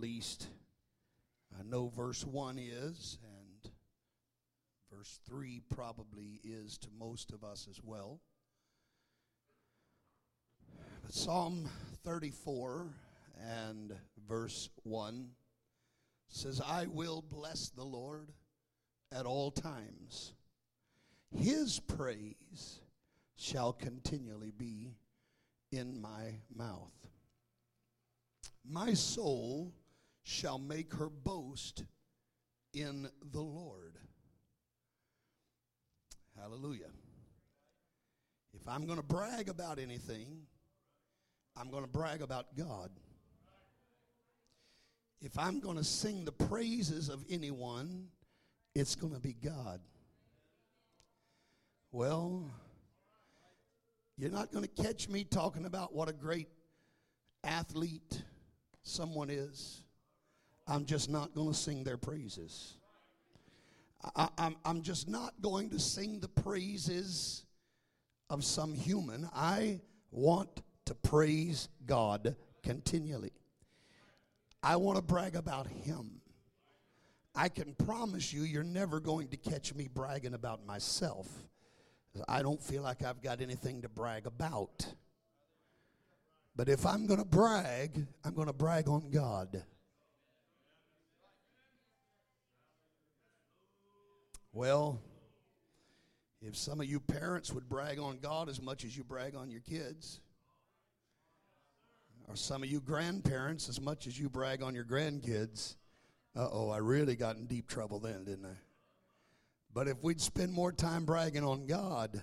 [0.00, 0.48] least
[1.58, 3.72] I know verse 1 is, and
[4.90, 8.20] verse 3 probably is to most of us as well.
[11.02, 11.68] But Psalm
[12.02, 12.86] 34
[13.42, 13.94] and
[14.26, 15.28] verse 1
[16.28, 18.32] says, I will bless the Lord
[19.12, 20.32] at all times.
[21.36, 22.80] His praise
[23.36, 24.94] shall continually be
[25.70, 26.94] in my mouth.
[28.64, 29.74] My soul
[30.22, 31.84] shall make her boast
[32.72, 33.96] in the Lord.
[36.38, 36.90] Hallelujah.
[38.54, 40.42] If I'm going to brag about anything,
[41.56, 42.90] I'm going to brag about God.
[45.20, 48.08] If I'm going to sing the praises of anyone,
[48.74, 49.80] it's going to be God.
[51.92, 52.50] Well,
[54.16, 56.48] you're not going to catch me talking about what a great
[57.44, 58.22] athlete
[58.82, 59.82] someone is.
[60.70, 62.74] I'm just not going to sing their praises.
[64.14, 67.44] I, am I'm just not going to sing the praises
[68.30, 69.28] of some human.
[69.34, 69.80] I
[70.12, 73.32] want to praise God continually.
[74.62, 76.20] I want to brag about Him.
[77.34, 81.26] I can promise you, you're never going to catch me bragging about myself.
[82.28, 84.86] I don't feel like I've got anything to brag about.
[86.54, 89.64] But if I'm going to brag, I'm going to brag on God.
[94.52, 95.00] Well,
[96.42, 99.50] if some of you parents would brag on God as much as you brag on
[99.50, 100.20] your kids,
[102.28, 105.76] or some of you grandparents as much as you brag on your grandkids,
[106.36, 108.56] uh oh, I really got in deep trouble then, didn't I?
[109.72, 112.20] But if we'd spend more time bragging on God,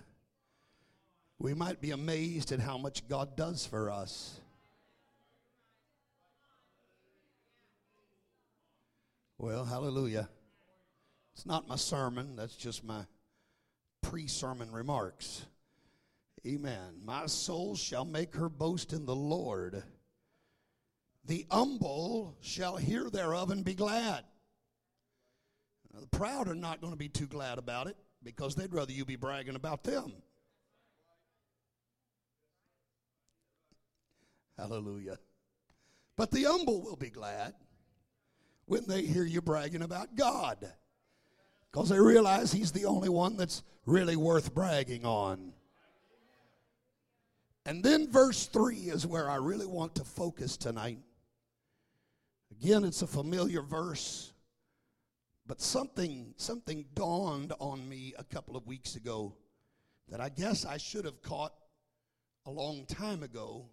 [1.39, 4.39] we might be amazed at how much God does for us.
[9.37, 10.27] Well, hallelujah.
[11.37, 13.05] It's not my sermon, that's just my
[14.01, 15.45] pre sermon remarks.
[16.47, 16.99] Amen.
[17.05, 19.83] My soul shall make her boast in the Lord.
[21.25, 24.23] The humble shall hear thereof and be glad.
[25.93, 28.91] Now, the proud are not going to be too glad about it because they'd rather
[28.91, 30.13] you be bragging about them.
[34.57, 35.19] Hallelujah.
[36.15, 37.53] But the humble will be glad
[38.65, 40.73] when they hear you bragging about God
[41.71, 45.53] because they realize he's the only one that's really worth bragging on.
[47.65, 50.99] And then verse 3 is where I really want to focus tonight.
[52.51, 54.31] Again, it's a familiar verse,
[55.45, 59.35] but something something dawned on me a couple of weeks ago
[60.09, 61.53] that I guess I should have caught
[62.45, 63.65] a long time ago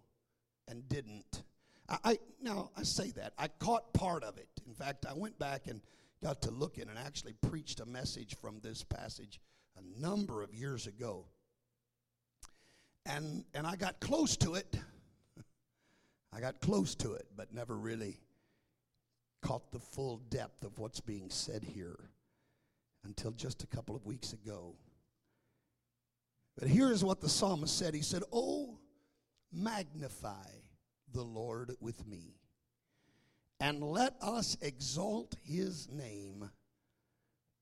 [0.67, 1.43] and didn't.
[1.87, 4.49] I, I now I say that I caught part of it.
[4.67, 5.81] In fact, I went back and
[6.23, 9.39] got to looking and actually preached a message from this passage
[9.77, 11.25] a number of years ago.
[13.05, 14.75] And, and I got close to it.
[16.33, 18.19] I got close to it, but never really
[19.41, 21.99] caught the full depth of what's being said here
[23.03, 24.75] until just a couple of weeks ago.
[26.57, 28.79] But here's what the psalmist said He said, Oh,
[29.51, 30.47] magnify
[31.13, 32.35] the Lord with me
[33.59, 36.49] and let us exalt his name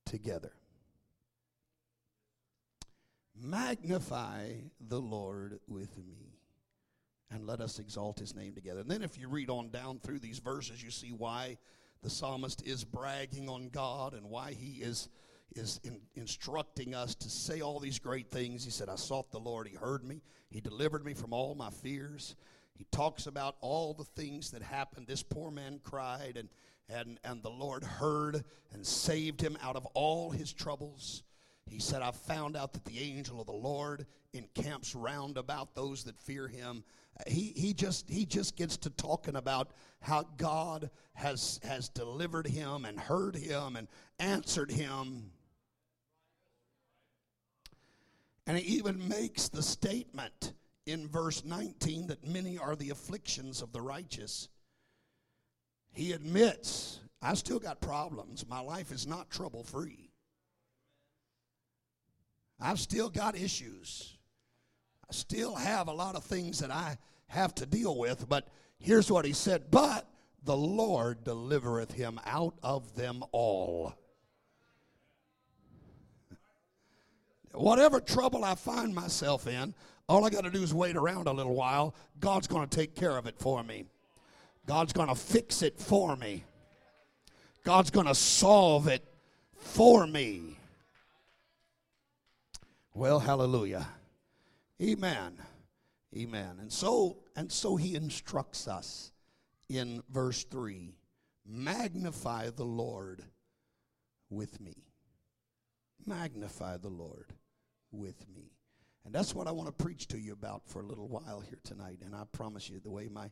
[0.06, 0.54] together.
[3.36, 6.40] Magnify the Lord with me
[7.32, 8.82] and let us exalt his name together.
[8.82, 11.58] And then, if you read on down through these verses, you see why
[12.04, 15.10] the psalmist is bragging on God and why he is,
[15.56, 18.64] is in, instructing us to say all these great things.
[18.64, 21.70] He said, I sought the Lord, he heard me, he delivered me from all my
[21.70, 22.36] fears.
[22.74, 25.08] He talks about all the things that happened.
[25.08, 26.50] This poor man cried, and,
[26.90, 31.24] and, and the Lord heard and saved him out of all his troubles.
[31.66, 36.04] He said, I found out that the angel of the Lord encamps round about those
[36.06, 36.84] that fear him.
[37.28, 39.72] He, he, just, he just gets to talking about
[40.02, 43.88] how God has, has delivered him and heard him and
[44.20, 45.32] answered him.
[48.46, 50.54] And he even makes the statement
[50.86, 54.50] in verse 19 that many are the afflictions of the righteous.
[55.92, 58.46] He admits, I still got problems.
[58.48, 60.12] My life is not trouble free.
[62.60, 64.18] I've still got issues.
[65.10, 66.98] I still have a lot of things that I
[67.28, 68.48] have to deal with, but
[68.80, 70.08] here's what he said But
[70.44, 73.94] the Lord delivereth him out of them all.
[77.54, 79.76] Whatever trouble I find myself in,
[80.08, 81.96] all I got to do is wait around a little while.
[82.20, 83.86] God's going to take care of it for me.
[84.66, 86.44] God's going to fix it for me.
[87.64, 89.04] God's going to solve it
[89.56, 90.58] for me.
[92.94, 93.88] Well, hallelujah.
[94.82, 95.38] Amen.
[96.16, 96.58] Amen.
[96.60, 99.12] And so and so he instructs us
[99.70, 100.94] in verse 3,
[101.46, 103.24] magnify the Lord
[104.30, 104.76] with me.
[106.06, 107.34] Magnify the Lord
[107.92, 108.53] with me.
[109.06, 111.60] And that's what I want to preach to you about for a little while here
[111.64, 112.00] tonight.
[112.06, 113.30] And I promise you, the way my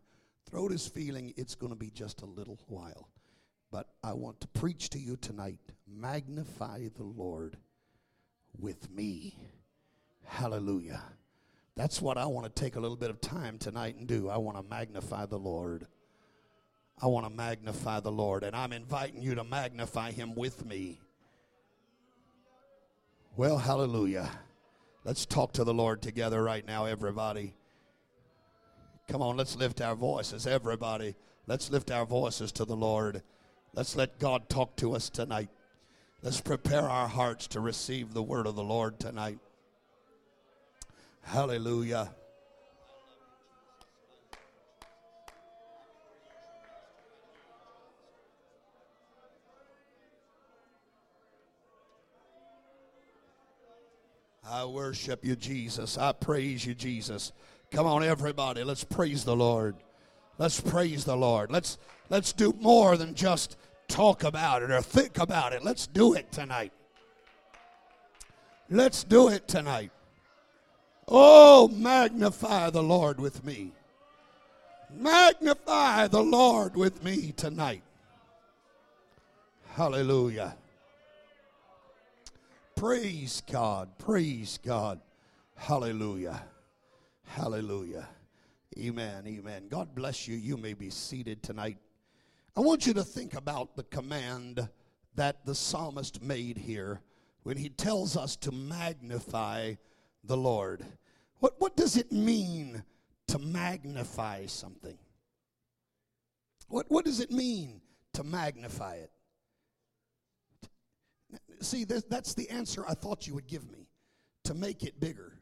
[0.50, 3.08] throat is feeling, it's going to be just a little while.
[3.72, 7.58] But I want to preach to you tonight magnify the Lord
[8.60, 9.38] with me.
[10.26, 11.02] Hallelujah.
[11.76, 14.30] That's what I want to take a little bit of time tonight and do.
[14.30, 15.88] I want to magnify the Lord.
[17.02, 18.44] I want to magnify the Lord.
[18.44, 21.00] And I'm inviting you to magnify Him with me.
[23.38, 24.30] Well, hallelujah.
[25.04, 27.56] Let's talk to the Lord together right now, everybody.
[29.08, 31.16] Come on, let's lift our voices, everybody.
[31.48, 33.24] Let's lift our voices to the Lord.
[33.74, 35.50] Let's let God talk to us tonight.
[36.22, 39.40] Let's prepare our hearts to receive the word of the Lord tonight.
[41.24, 42.12] Hallelujah.
[54.52, 55.98] I worship you, Jesus.
[55.98, 57.32] I praise you, Jesus.
[57.72, 58.66] Come on, everybody.
[58.66, 59.76] Let's praise the Lord.
[60.38, 61.50] Let's praise the Lord.
[61.50, 61.78] Let's
[62.10, 63.56] let's do more than just
[63.88, 65.64] talk about it or think about it.
[65.64, 66.74] Let's do it tonight.
[68.70, 69.92] Let's do it tonight.
[71.08, 73.72] Oh, magnify the Lord with me.
[74.94, 77.84] Magnify the Lord with me tonight.
[79.76, 80.58] Hallelujah.
[82.82, 83.96] Praise God.
[84.00, 85.02] Praise God.
[85.56, 86.42] Hallelujah.
[87.28, 88.10] Hallelujah.
[88.76, 89.24] Amen.
[89.28, 89.68] Amen.
[89.70, 90.36] God bless you.
[90.36, 91.78] You may be seated tonight.
[92.58, 94.68] I want you to think about the command
[95.14, 97.02] that the psalmist made here
[97.44, 99.76] when he tells us to magnify
[100.24, 100.84] the Lord.
[101.38, 102.82] What, what does it mean
[103.28, 104.98] to magnify something?
[106.68, 107.82] What, what does it mean
[108.14, 109.12] to magnify it?
[111.62, 113.88] See, that's the answer I thought you would give me
[114.46, 115.38] to make it bigger.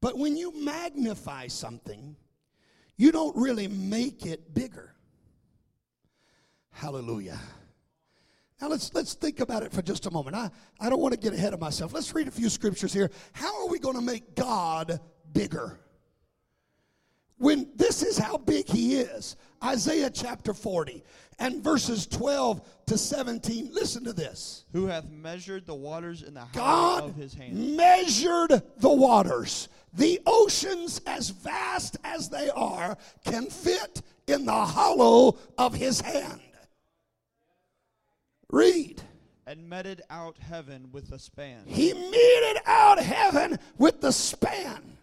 [0.00, 2.16] But when you magnify something,
[2.96, 4.94] you don't really make it bigger.
[6.70, 7.38] Hallelujah.
[8.60, 10.36] Now let's let's think about it for just a moment.
[10.36, 10.50] I,
[10.80, 11.92] I don't want to get ahead of myself.
[11.92, 13.10] Let's read a few scriptures here.
[13.32, 14.98] How are we going to make God
[15.32, 15.78] bigger?
[17.38, 19.36] When this is how big he is.
[19.62, 21.02] Isaiah chapter 40
[21.38, 23.70] and verses 12 to 17.
[23.72, 24.64] Listen to this.
[24.72, 27.76] Who hath measured the waters in the hollow God of his hand?
[27.76, 29.68] measured the waters.
[29.92, 36.40] The oceans, as vast as they are, can fit in the hollow of his hand.
[38.50, 39.02] Read.
[39.46, 41.62] And meted out heaven with a span.
[41.66, 44.95] He meted out heaven with the span.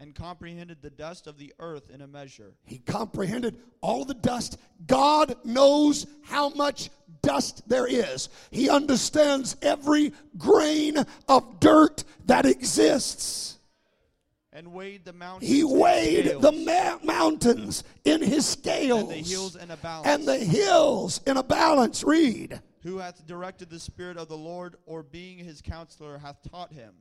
[0.00, 2.54] And comprehended the dust of the earth in a measure.
[2.64, 4.58] He comprehended all the dust.
[4.86, 6.90] God knows how much
[7.22, 8.28] dust there is.
[8.50, 10.96] He understands every grain
[11.28, 13.58] of dirt that exists.
[14.52, 15.50] And weighed the mountains.
[15.50, 19.10] He weighed the ma- mountains in his scales.
[19.12, 20.06] and the hills in a balance.
[20.08, 22.04] And the hills in a balance.
[22.04, 22.60] Read.
[22.82, 26.94] Who hath directed the Spirit of the Lord, or being his counselor, hath taught him?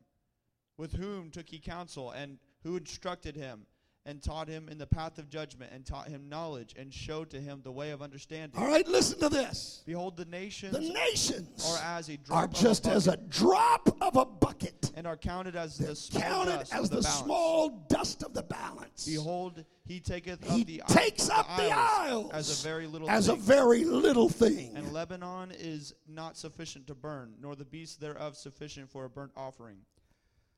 [0.77, 3.65] With whom took he counsel, and who instructed him,
[4.05, 7.39] and taught him in the path of judgment, and taught him knowledge, and showed to
[7.39, 8.59] him the way of understanding?
[8.59, 9.81] All right, listen to this.
[9.85, 14.17] Behold, the nations The nations are as a drop are just as a drop of
[14.17, 14.91] a bucket.
[14.95, 18.33] and are counted as the small Counted dust as of the, the small dust of
[18.33, 19.05] the balance.
[19.07, 23.09] Behold, he taketh he up the takes the up the isles as a very little
[23.09, 24.73] as a very little thing.
[24.75, 29.31] and Lebanon is not sufficient to burn, nor the beasts thereof sufficient for a burnt
[29.35, 29.77] offering.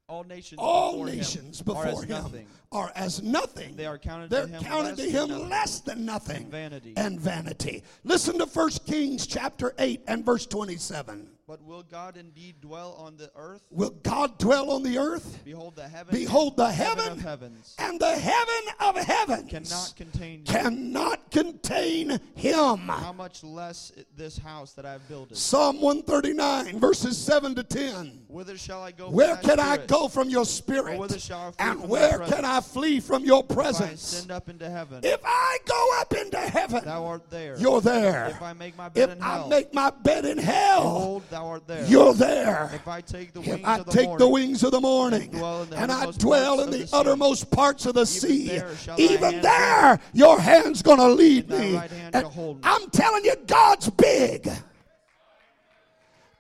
[0.08, 2.48] All nations All before nations him before are as him nothing.
[2.72, 3.76] are as nothing.
[3.76, 5.50] They are counted They're to him counted less to than him nothing.
[5.50, 6.94] less than nothing And vanity.
[6.96, 7.84] and vanity.
[8.04, 11.28] Listen to 1 Kings chapter 8 and verse 27.
[11.48, 13.68] But will God indeed dwell on the earth?
[13.70, 15.42] Will God dwell on the earth?
[15.46, 21.30] Behold, the heaven, Behold the heaven heaven and the heaven of heavens cannot contain cannot
[21.30, 22.78] contain him.
[22.88, 25.38] How much less this house that I have built?
[25.38, 28.26] Psalm 139 verses 7 to 10.
[28.28, 29.12] Whither shall I go?
[29.12, 30.98] Where can I go from your spirit?
[30.98, 34.14] whither shall I flee And where can I flee from your If I presence?
[34.14, 37.58] ascend up into heaven, If I go up into heaven, thou art there.
[37.58, 38.28] you're there.
[38.28, 41.48] If I make my bed in I hell, make my bed in hell, behold, thou
[41.48, 41.86] art there.
[41.86, 42.70] you're there.
[42.74, 45.36] If I take the wings of the take morning, the wings of the morning
[45.76, 50.00] and I dwell in the, uttermost parts of the sea, there shall thy even there
[50.14, 51.76] your hand's going to lead me.
[51.76, 52.62] right hand And hold me.
[52.64, 54.50] I'm telling you, God's big.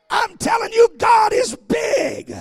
[0.10, 2.36] I'm telling you, God is big.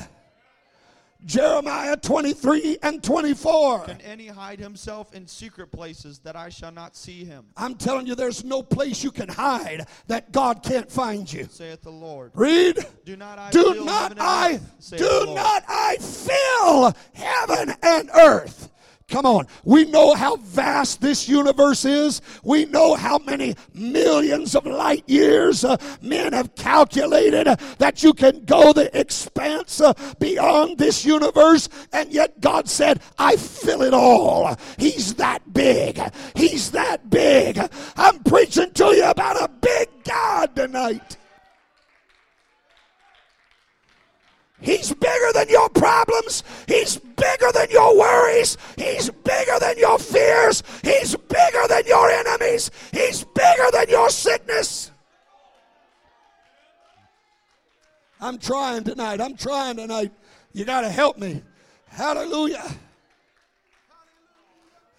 [1.25, 3.85] Jeremiah 23 and 24.
[3.85, 7.47] Can any hide himself in secret places that I shall not see him?
[7.57, 11.47] I'm telling you, there's no place you can hide that God can't find you.
[11.51, 12.33] Saith the Lord.
[12.35, 12.79] Read.
[13.05, 18.71] Do not I Do not I, do not I fill heaven and earth.
[19.09, 19.47] Come on.
[19.65, 22.23] We know how vast this universe is.
[22.43, 28.15] We know how many millions of light years uh, men have calculated uh, that you
[28.15, 31.69] can go the expanse uh, beyond this universe.
[31.93, 34.57] And yet God said, I fill it all.
[34.79, 36.01] He's that big.
[36.35, 37.61] He's that big.
[37.97, 41.19] I'm preaching to you about a big God tonight.
[44.65, 46.43] He's bigger than your problems.
[46.67, 48.57] He's bigger than your worries.
[48.79, 50.63] He's bigger than your fears.
[50.83, 52.71] He's bigger than your enemies.
[52.91, 54.91] He's bigger than your sickness.
[58.23, 59.21] I'm trying tonight.
[59.21, 60.13] I'm trying tonight.
[60.55, 61.43] You got to help me.
[61.89, 62.65] Hallelujah.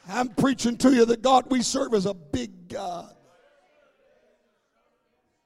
[0.07, 3.11] I'm preaching to you that God we serve is a big God.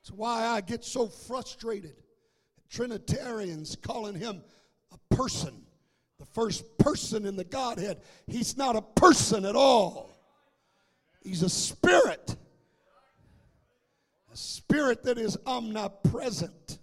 [0.02, 1.96] That's why I get so frustrated.
[2.70, 4.42] Trinitarians calling him
[4.92, 5.54] a person,
[6.20, 8.02] the first person in the Godhead.
[8.28, 10.12] He's not a person at all,
[11.22, 12.36] he's a spirit.
[14.32, 16.78] A spirit that is omnipresent.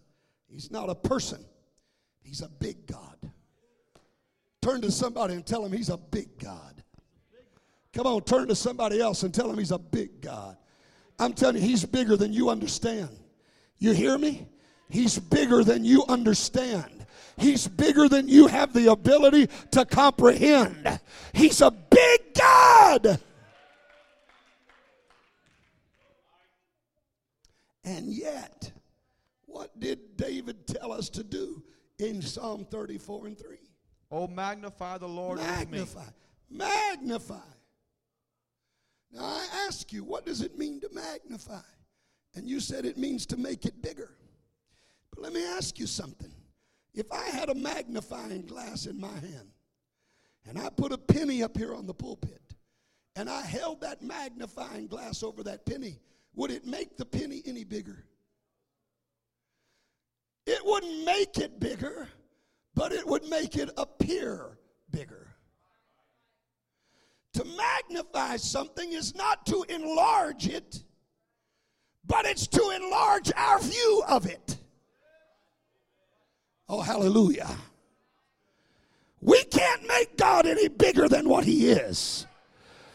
[0.49, 1.45] He's not a person,
[2.23, 3.17] he's a big God.
[4.61, 6.83] Turn to somebody and tell him he's a big God.
[7.93, 10.57] Come on, turn to somebody else and tell him he's a big God.
[11.19, 13.09] I'm telling you, he's bigger than you understand.
[13.79, 14.49] You hear me?
[14.89, 17.07] He's bigger than you understand.
[17.37, 21.01] He's bigger than you have the ability to comprehend.
[21.33, 23.21] He's a big God.
[27.85, 28.73] And yet,
[29.45, 31.63] what did David tell us to do
[31.99, 33.57] in Psalm 34 and 3?
[34.11, 35.55] Oh, magnify the Lord with me.
[35.55, 36.05] Magnify.
[36.51, 37.35] Magnify.
[39.13, 41.61] Now I ask you, what does it mean to magnify?
[42.35, 44.11] And you said it means to make it bigger.
[45.11, 46.33] But let me ask you something.
[46.95, 49.51] If I had a magnifying glass in my hand
[50.47, 52.41] and I put a penny up here on the pulpit
[53.15, 55.99] and I held that magnifying glass over that penny,
[56.35, 58.05] would it make the penny any bigger?
[60.47, 62.09] It wouldn't make it bigger,
[62.75, 64.59] but it would make it appear
[64.91, 65.27] bigger.
[67.35, 70.83] To magnify something is not to enlarge it,
[72.07, 74.56] but it's to enlarge our view of it.
[76.69, 77.49] Oh, hallelujah.
[79.21, 82.27] We can't make God any bigger than what He is.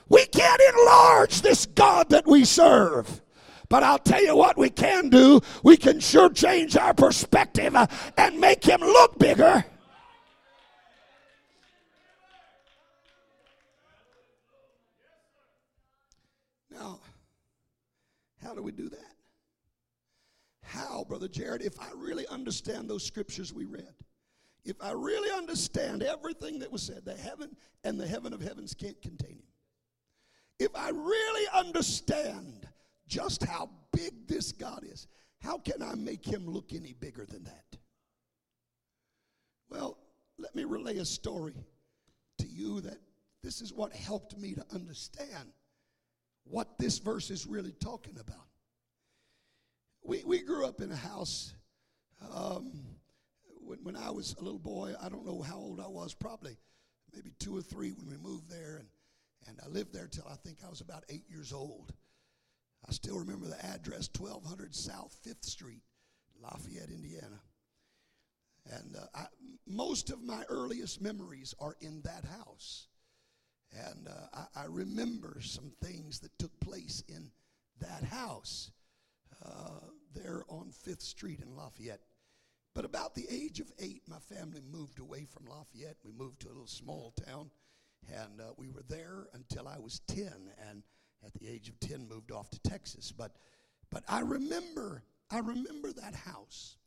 [0.09, 3.21] We can't enlarge this God that we serve.
[3.69, 5.39] But I'll tell you what we can do.
[5.63, 7.87] We can sure change our perspective uh,
[8.17, 9.63] and make Him look bigger.
[16.69, 16.99] Now,
[18.43, 19.10] how do we do that?
[20.71, 23.93] How, Brother Jared, if I really understand those scriptures we read,
[24.63, 28.73] if I really understand everything that was said, the heaven and the heaven of heavens
[28.73, 29.43] can't contain him.
[30.59, 32.67] If I really understand
[33.07, 35.07] just how big this God is,
[35.41, 37.77] how can I make him look any bigger than that?
[39.69, 39.97] Well,
[40.37, 41.55] let me relay a story
[42.37, 42.99] to you that
[43.43, 45.51] this is what helped me to understand
[46.45, 48.50] what this verse is really talking about.
[50.03, 51.53] We, we grew up in a house
[52.33, 52.71] um,
[53.63, 54.93] when, when I was a little boy.
[55.01, 56.57] I don't know how old I was, probably
[57.13, 58.77] maybe two or three when we moved there.
[58.77, 58.87] And,
[59.47, 61.93] and I lived there till I think I was about eight years old.
[62.87, 65.83] I still remember the address 1200 South 5th Street,
[66.41, 67.39] Lafayette, Indiana.
[68.71, 69.25] And uh, I,
[69.67, 72.87] most of my earliest memories are in that house.
[73.71, 77.31] And uh, I, I remember some things that took place in
[77.79, 78.71] that house
[79.45, 82.01] uh, there on Fifth Street in Lafayette.
[82.73, 85.97] But about the age of eight, my family moved away from Lafayette.
[86.03, 87.49] We moved to a little small town,
[88.07, 90.31] and uh, we were there until I was 10.
[90.69, 90.83] And
[91.25, 93.11] at the age of 10, moved off to Texas.
[93.11, 93.35] But,
[93.89, 96.77] but I remember, I remember that house.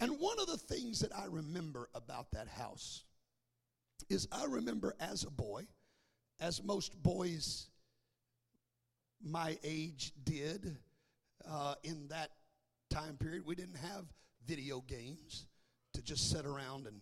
[0.00, 3.04] And one of the things that I remember about that house
[4.08, 5.62] is I remember as a boy,
[6.40, 7.66] as most boys
[9.24, 10.76] my age did
[11.82, 12.30] in that
[12.90, 13.44] time period.
[13.46, 14.04] We didn't have
[14.46, 15.46] video games
[15.94, 17.00] to just sit around and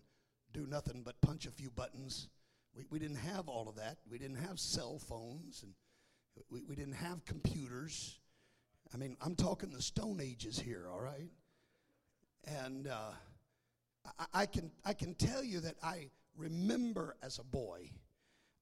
[0.53, 2.29] do nothing but punch a few buttons.
[2.75, 3.97] We, we didn't have all of that.
[4.09, 5.73] We didn't have cell phones and
[6.49, 8.19] we, we didn't have computers.
[8.93, 11.29] I mean, I'm talking the Stone Ages here, all right?
[12.45, 13.11] And uh,
[14.19, 17.89] I, I, can, I can tell you that I remember as a boy,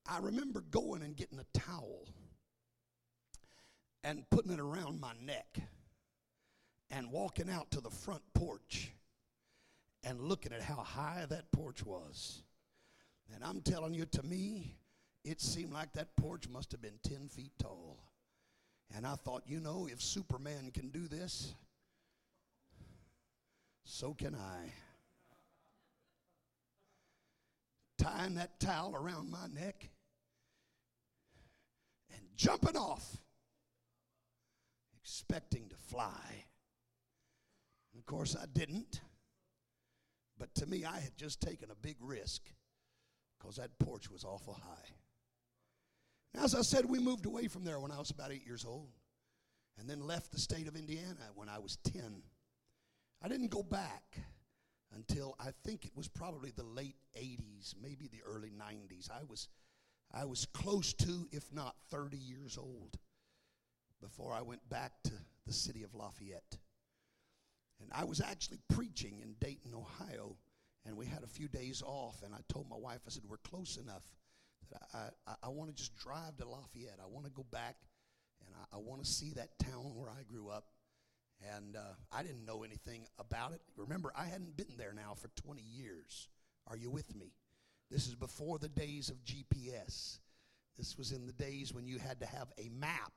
[0.08, 2.08] I remember going and getting a towel
[4.04, 5.60] and putting it around my neck
[6.90, 8.92] and walking out to the front porch
[10.04, 12.44] and looking at how high that porch was.
[13.34, 14.78] And I'm telling you, to me,
[15.24, 17.98] it seemed like that porch must have been 10 feet tall.
[18.96, 21.56] And I thought, you know, if Superman can do this,
[23.84, 24.72] so can I.
[27.98, 29.90] Tying that towel around my neck
[32.14, 33.18] and jumping off,
[35.02, 36.46] expecting to fly.
[37.98, 39.02] Of course, I didn't.
[40.38, 42.42] But to me, I had just taken a big risk
[43.40, 46.44] because that porch was awful high.
[46.44, 48.90] As I said, we moved away from there when I was about eight years old
[49.80, 52.22] and then left the state of Indiana when I was 10.
[53.22, 54.18] I didn't go back
[54.94, 59.10] until I think it was probably the late 80s, maybe the early 90s.
[59.10, 59.48] I was,
[60.14, 62.98] I was close to, if not 30 years old,
[64.02, 65.14] before I went back to
[65.48, 66.58] the city of Lafayette.
[67.82, 70.36] And I was actually preaching in Dayton, Ohio,
[70.86, 72.22] and we had a few days off.
[72.24, 74.04] And I told my wife, I said, We're close enough
[74.72, 77.00] that I, I, I want to just drive to Lafayette.
[77.02, 77.76] I want to go back
[78.46, 80.66] and I, I want to see that town where I grew up.
[81.54, 83.62] And uh, I didn't know anything about it.
[83.76, 86.30] Remember, I hadn't been there now for 20 years.
[86.68, 87.34] Are you with me?
[87.92, 90.20] This is before the days of GPS.
[90.78, 93.12] This was in the days when you had to have a map.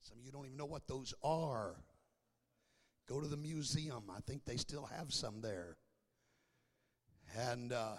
[0.00, 1.76] Some of you don't even know what those are.
[3.08, 4.04] Go to the museum.
[4.10, 5.76] I think they still have some there.
[7.50, 7.96] And uh,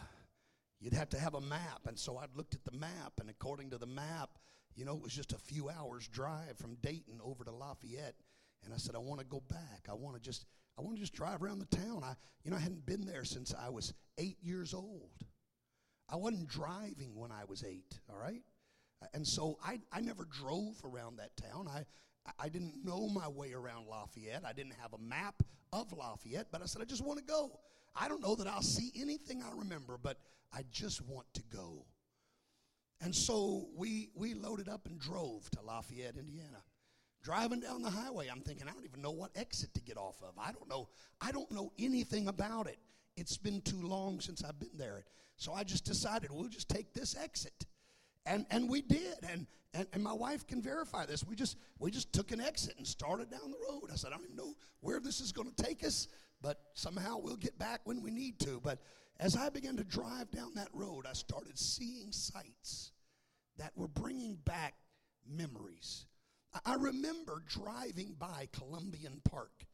[0.79, 1.81] you'd have to have a map.
[1.87, 4.29] And so I looked at the map, and according to the map,
[4.75, 8.15] you know, it was just a few hours drive from Dayton over to Lafayette.
[8.63, 9.87] And I said, I want to go back.
[9.89, 10.45] I want to just,
[10.77, 12.01] I want to just drive around the town.
[12.03, 15.11] I, you know, I hadn't been there since I was eight years old.
[16.09, 18.41] I wasn't driving when I was eight, all right?
[19.13, 21.67] And so I, I never drove around that town.
[21.67, 21.85] I,
[22.39, 24.43] I didn't know my way around Lafayette.
[24.45, 25.35] I didn't have a map
[25.71, 27.59] of Lafayette, but I said, I just want to go.
[27.95, 30.17] I don't know that I'll see anything I remember, but
[30.53, 31.85] I just want to go.
[33.01, 36.63] And so we, we loaded up and drove to Lafayette, Indiana.
[37.21, 40.21] Driving down the highway, I'm thinking, I don't even know what exit to get off
[40.21, 40.33] of.
[40.37, 40.89] I don't know.
[41.21, 42.77] I don't know anything about it.
[43.15, 45.05] It's been too long since I've been there.
[45.37, 47.65] So I just decided we'll just take this exit.
[48.25, 49.15] And, and we did.
[49.29, 51.23] And, and, and my wife can verify this.
[51.23, 53.89] We just, we just took an exit and started down the road.
[53.91, 56.07] I said, I don't even know where this is going to take us,
[56.41, 58.59] but somehow we'll get back when we need to.
[58.63, 58.79] But
[59.19, 62.91] as I began to drive down that road, I started seeing sights
[63.57, 64.73] that were bringing back
[65.27, 66.05] memories.
[66.65, 69.65] I, remember driving by Columbian Park.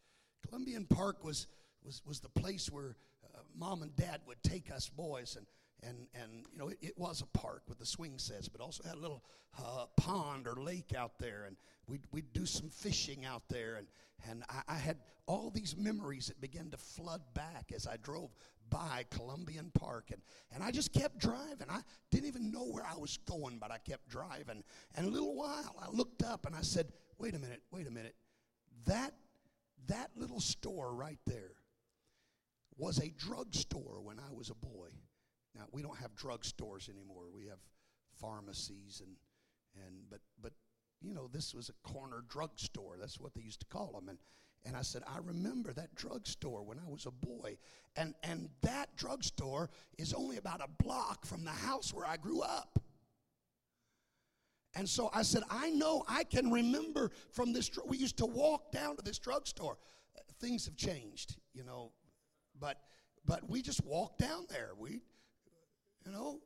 [0.48, 1.48] Columbian Park was,
[1.84, 5.46] was, was the place where uh, mom and dad would take us boys and
[5.84, 8.84] and and you know it, it, was a park with the swing sets, but also
[8.84, 9.24] had a little
[9.58, 11.56] uh, pond or lake out there, and
[11.88, 13.88] we'd we'd do some fishing out there, and
[14.30, 18.30] and I, I, had all these memories that began to flood back as I drove
[18.70, 20.22] by Columbian Park, and
[20.54, 21.68] and I just kept driving.
[21.70, 24.64] I didn't even know where I was going, but I kept driving,
[24.96, 27.92] and a little while I looked up and I said, "Wait a minute, wait a
[27.92, 28.16] minute,
[28.86, 29.14] that
[29.88, 31.52] that little store right there."
[32.78, 34.88] Was a drugstore when I was a boy.
[35.56, 37.26] Now we don't have drugstores anymore.
[37.34, 37.60] We have
[38.20, 39.16] pharmacies and
[39.86, 40.54] and but but
[41.02, 42.98] you know this was a corner drugstore.
[43.00, 44.10] That's what they used to call them.
[44.10, 44.18] And
[44.66, 47.58] and I said I remember that drugstore when I was a boy.
[47.96, 52.42] And and that drugstore is only about a block from the house where I grew
[52.42, 52.80] up.
[54.76, 57.72] And so I said, I know I can remember from this.
[57.88, 59.78] We used to walk down to this drugstore.
[60.40, 61.92] Things have changed, you know,
[62.60, 62.78] but
[63.26, 64.70] but we just walked down there.
[64.78, 65.02] We
[66.06, 66.40] you know,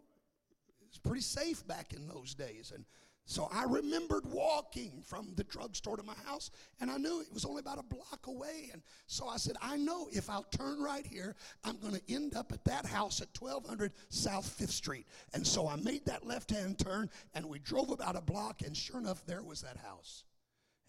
[0.88, 2.72] it's pretty safe back in those days.
[2.74, 2.86] And
[3.26, 7.46] so I remembered walking from the drugstore to my house, and I knew it was
[7.46, 8.70] only about a block away.
[8.74, 12.36] And so I said, I know if I'll turn right here, I'm going to end
[12.36, 15.08] up at that house at 1200 South Fifth Street.
[15.34, 18.76] And so I made that left hand turn, and we drove about a block, and
[18.76, 20.26] sure enough, there was that house.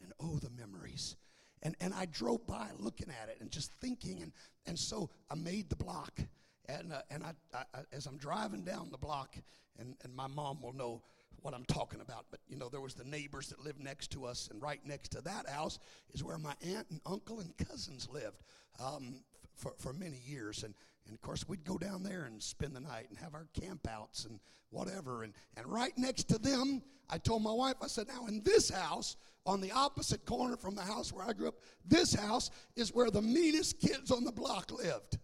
[0.03, 1.17] And oh, the memories.
[1.63, 4.33] And, and I drove by looking at it and just thinking, and,
[4.67, 6.21] and so I made the block.
[6.69, 9.37] And, uh, and I, I, as I'm driving down the block,
[9.79, 11.03] and, and my mom will know
[11.43, 14.25] what I'm talking about, but you know, there was the neighbors that lived next to
[14.25, 15.79] us, and right next to that house
[16.15, 18.43] is where my aunt and uncle and cousins lived
[18.83, 19.17] um,
[19.55, 20.65] for, for many years.
[20.65, 20.75] And,
[21.07, 24.27] and of course, we'd go down there and spend the night and have our campouts
[24.27, 25.23] and whatever.
[25.23, 28.71] And, and right next to them, I told my wife, I said, now in this
[28.71, 32.95] house, on the opposite corner from the house where I grew up, this house is
[32.95, 35.19] where the meanest kids on the block lived.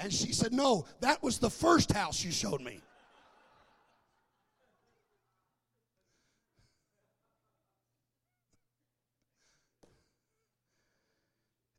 [0.00, 2.80] And she said, no, that was the first house you showed me.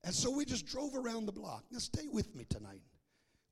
[0.03, 1.63] And so we just drove around the block.
[1.71, 2.81] Now, stay with me tonight.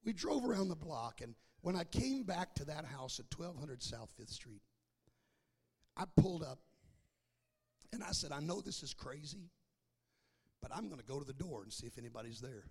[0.06, 3.82] We drove around the block, and when I came back to that house at 1200
[3.82, 4.62] South 5th Street,
[5.98, 6.60] I pulled up
[7.92, 9.50] and I said, I know this is crazy,
[10.62, 12.66] but I'm going to go to the door and see if anybody's there.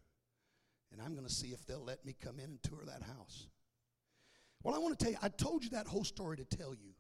[0.93, 3.49] And I'm going to see if they'll let me come in and tour that house.
[4.63, 6.95] Well, I want to tell you, I told you that whole story to tell you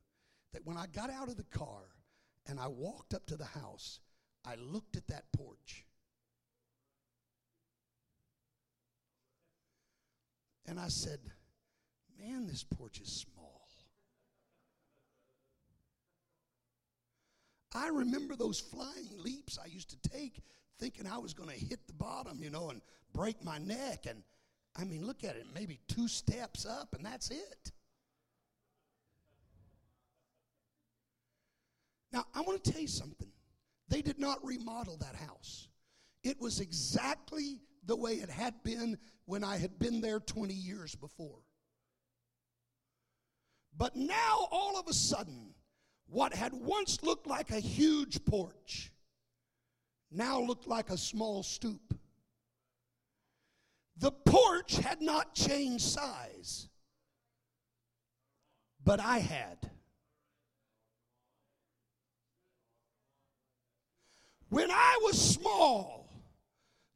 [0.52, 1.82] that when I got out of the car
[2.46, 4.00] and I walked up to the house,
[4.44, 5.86] I looked at that porch
[10.68, 11.18] And I said,
[12.20, 13.68] Man, this porch is small.
[17.74, 20.40] I remember those flying leaps I used to take
[20.78, 22.80] thinking I was going to hit the bottom, you know, and
[23.12, 24.06] break my neck.
[24.08, 24.22] And
[24.76, 27.72] I mean, look at it, maybe two steps up, and that's it.
[32.12, 33.28] Now, I want to tell you something.
[33.88, 35.68] They did not remodel that house,
[36.22, 40.94] it was exactly the way it had been when I had been there 20 years
[40.94, 41.38] before.
[43.76, 45.54] But now, all of a sudden,
[46.06, 48.90] what had once looked like a huge porch
[50.10, 51.94] now looked like a small stoop.
[53.98, 56.68] The porch had not changed size,
[58.84, 59.70] but I had.
[64.50, 66.08] When I was small,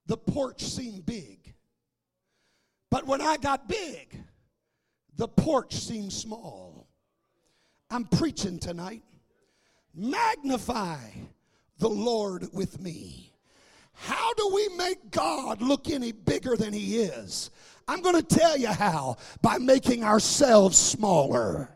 [0.07, 1.55] the porch seemed big.
[2.91, 4.23] But when I got big,
[5.17, 6.89] the porch seemed small.
[7.91, 9.03] I'm preaching tonight.
[9.95, 10.99] Magnify
[11.83, 13.33] the Lord with me.
[13.93, 17.51] How do we make God look any bigger than He is?
[17.89, 21.69] I'm going to tell you how by making ourselves smaller.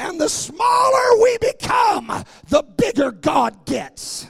[0.00, 4.26] And the smaller we become, the bigger God gets.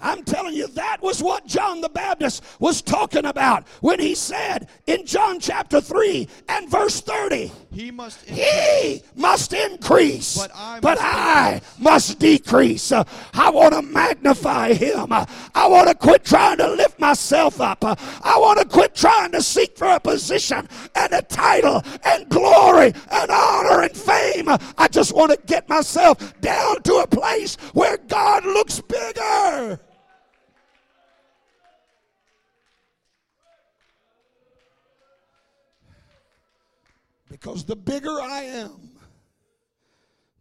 [0.00, 4.68] I'm telling you, that was what John the Baptist was talking about when he said
[4.86, 10.80] in John chapter 3 and verse 30, He must increase, he must increase but I,
[10.80, 12.92] but must, I must decrease.
[12.92, 15.12] Uh, I want to magnify him.
[15.12, 17.84] Uh, I want to quit trying to lift myself up.
[17.84, 22.28] Uh, I want to quit trying to seek for a position and a title and
[22.28, 24.48] glory and honor and fame.
[24.48, 29.80] I just want to get myself down to a place where God looks bigger.
[37.30, 38.90] Because the bigger I am,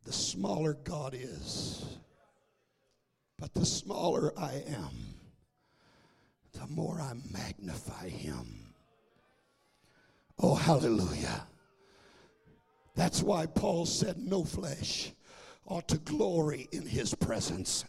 [0.06, 1.98] the smaller God is.
[3.38, 5.16] But the smaller I am,
[6.54, 8.74] the more I magnify Him.
[10.40, 11.46] Oh, hallelujah.
[12.96, 15.12] That's why Paul said, No flesh
[15.68, 17.86] ought to glory in His presence.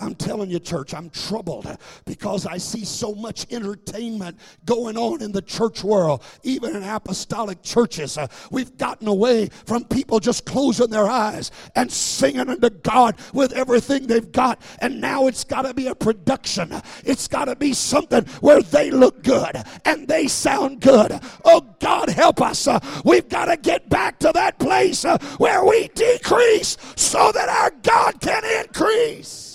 [0.00, 1.66] I'm telling you, church, I'm troubled
[2.06, 7.62] because I see so much entertainment going on in the church world, even in apostolic
[7.62, 8.16] churches.
[8.16, 13.52] Uh, we've gotten away from people just closing their eyes and singing unto God with
[13.52, 14.60] everything they've got.
[14.80, 16.72] And now it's got to be a production,
[17.04, 21.18] it's got to be something where they look good and they sound good.
[21.44, 22.66] Oh, God, help us.
[22.66, 27.48] Uh, we've got to get back to that place uh, where we decrease so that
[27.48, 29.49] our God can increase.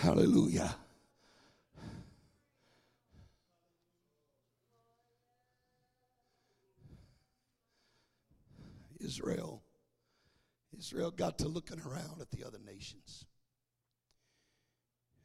[0.00, 0.74] Hallelujah.
[8.98, 9.62] Israel.
[10.76, 13.26] Israel got to looking around at the other nations.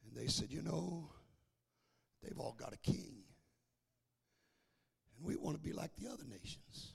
[0.06, 1.10] And they said, you know,
[2.22, 3.24] they've all got a king.
[5.16, 6.94] And we want to be like the other nations.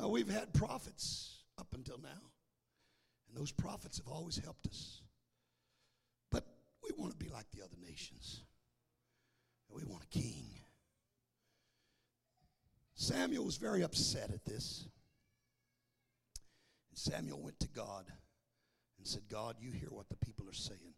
[0.00, 2.30] Uh, we've had prophets up until now.
[3.28, 5.03] And those prophets have always helped us.
[6.84, 8.42] We want to be like the other nations.
[9.68, 10.44] And we want a king.
[12.94, 14.86] Samuel was very upset at this.
[16.90, 18.04] And Samuel went to God
[18.98, 20.94] and said, God, you hear what the people are saying.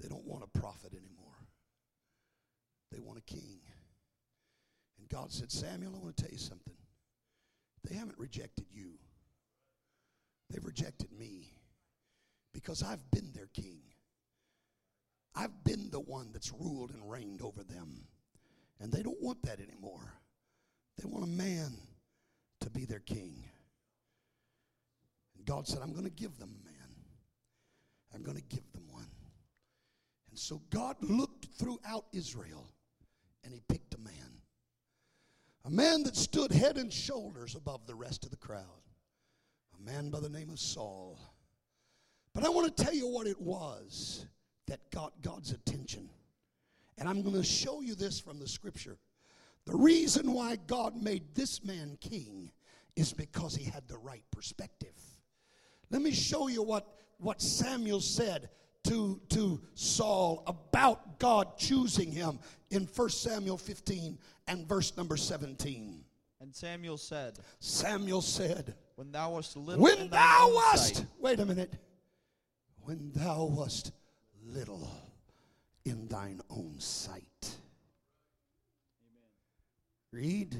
[0.00, 1.36] They don't want a prophet anymore,
[2.92, 3.60] they want a king.
[4.98, 6.74] And God said, Samuel, I want to tell you something.
[7.88, 8.92] They haven't rejected you,
[10.50, 11.48] they've rejected me
[12.52, 13.80] because I've been their king.
[15.38, 18.08] I've been the one that's ruled and reigned over them.
[18.80, 20.12] And they don't want that anymore.
[20.96, 21.74] They want a man
[22.60, 23.44] to be their king.
[25.36, 26.74] And God said, I'm going to give them a man.
[28.12, 29.06] I'm going to give them one.
[30.30, 32.72] And so God looked throughout Israel
[33.44, 34.42] and he picked a man.
[35.66, 38.82] A man that stood head and shoulders above the rest of the crowd.
[39.78, 41.16] A man by the name of Saul.
[42.34, 44.26] But I want to tell you what it was
[44.68, 46.08] that got God's attention.
[46.96, 48.96] And I'm going to show you this from the scripture.
[49.66, 52.50] The reason why God made this man king
[52.96, 54.94] is because he had the right perspective.
[55.90, 56.86] Let me show you what,
[57.18, 58.48] what Samuel said
[58.84, 62.38] to, to Saul about God choosing him
[62.70, 66.04] in 1 Samuel 15 and verse number 17.
[66.40, 71.46] And Samuel said, Samuel said, When thou wast little When thou wast, sight, wait a
[71.46, 71.72] minute,
[72.82, 73.92] when thou wast
[74.52, 74.90] little
[75.84, 77.56] in thine own sight.
[80.12, 80.56] Read.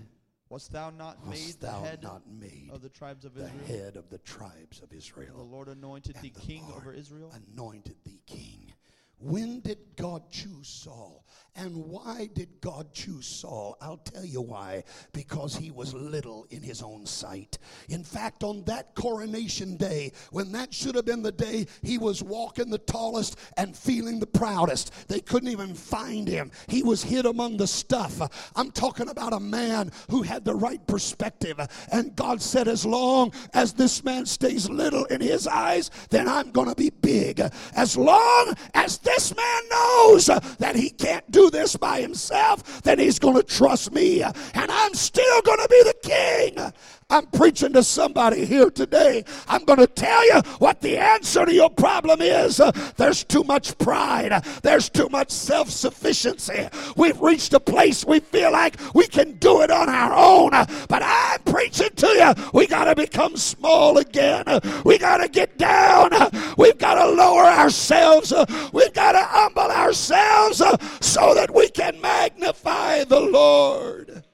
[0.51, 3.67] wast thou not made Wast the head not made of the tribes of the Israel?
[3.67, 4.93] head of the tribes of
[5.37, 7.33] The Lord anointed And thee the king Lord over Israel?
[7.55, 8.73] Anointed thee king.
[9.21, 11.25] When did God choose Saul?
[11.59, 13.77] And why did God choose Saul?
[13.81, 14.85] I'll tell you why.
[15.13, 17.59] Because he was little in his own sight.
[17.89, 22.23] In fact, on that coronation day, when that should have been the day he was
[22.23, 26.53] walking the tallest and feeling the proudest, they couldn't even find him.
[26.69, 28.53] He was hid among the stuff.
[28.55, 31.59] I'm talking about a man who had the right perspective.
[31.91, 36.53] And God said, As long as this man stays little in his eyes, then I'm
[36.53, 37.43] going to be big.
[37.75, 43.19] As long as this man knows that he can't do this by himself, then he's
[43.19, 44.23] going to trust me.
[44.23, 46.73] And I'm still going to be the king.
[47.11, 49.25] I'm preaching to somebody here today.
[49.49, 52.61] I'm going to tell you what the answer to your problem is.
[52.61, 54.45] Uh, There's too much pride.
[54.63, 56.69] There's too much self sufficiency.
[56.99, 60.53] We've reached a place we feel like we can do it on our own.
[60.53, 62.35] Uh, But I'm preaching to you.
[62.53, 64.45] We got to become small again.
[64.47, 66.13] Uh, We got to get down.
[66.13, 68.33] Uh, We've got to lower ourselves.
[68.35, 68.45] Uh,
[68.75, 74.25] We've got to humble ourselves uh, so that we can magnify the Lord.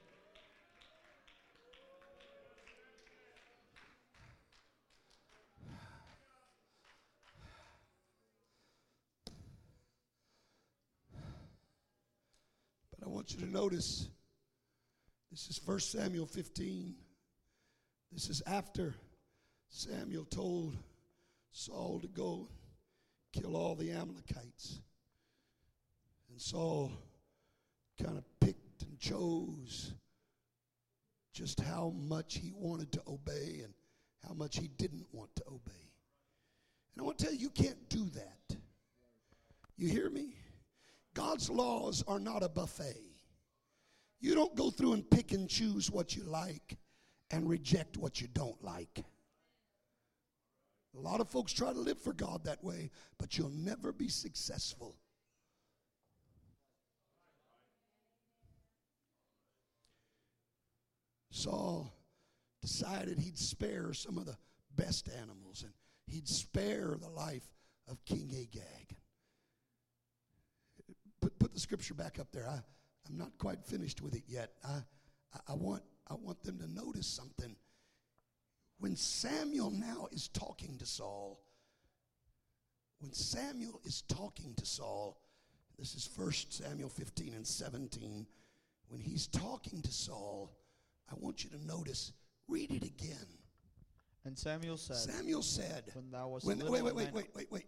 [13.25, 14.07] Want you to notice
[15.31, 16.93] this is 1 Samuel 15.
[18.11, 18.93] This is after
[19.67, 20.77] Samuel told
[21.51, 22.47] Saul to go
[23.33, 24.79] kill all the Amalekites.
[26.29, 26.91] And Saul
[27.99, 29.93] kind of picked and chose
[31.33, 33.73] just how much he wanted to obey and
[34.27, 35.89] how much he didn't want to obey.
[36.93, 38.55] And I want to tell you, you can't do that.
[39.77, 40.35] You hear me?
[41.15, 43.14] God's laws are not a buffet.
[44.25, 46.79] You don't go through and pick and choose what you like
[47.29, 49.03] and reject what you don't like.
[50.97, 54.07] A lot of folks try to live for God that way, but you'll never be
[54.07, 54.95] successful.
[61.29, 61.93] Saul
[62.63, 64.37] decided he'd spare some of the
[64.75, 65.73] best animals and
[66.07, 67.53] he'd spare the life
[67.87, 68.97] of King Agag.
[71.21, 72.49] Put, put the scripture back up there.
[72.49, 72.61] I,
[73.09, 74.53] I'm not quite finished with it yet.
[74.63, 74.81] I,
[75.33, 77.55] I, I want, I want them to notice something.
[78.79, 81.39] When Samuel now is talking to Saul,
[82.99, 85.21] when Samuel is talking to Saul,
[85.77, 88.25] this is 1 Samuel 15 and 17.
[88.87, 90.55] When he's talking to Saul,
[91.09, 92.13] I want you to notice,
[92.47, 93.27] read it again.
[94.25, 97.65] And Samuel said, Samuel said, When thou wast when, wait, wait, wait, wait, wait, wait.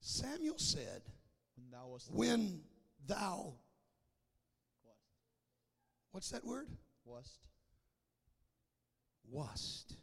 [0.00, 1.02] Samuel said,
[1.56, 2.60] When thou wast when
[3.06, 3.54] thou,
[6.18, 6.66] what's that word?
[7.04, 7.38] wast
[9.30, 9.94] Wast.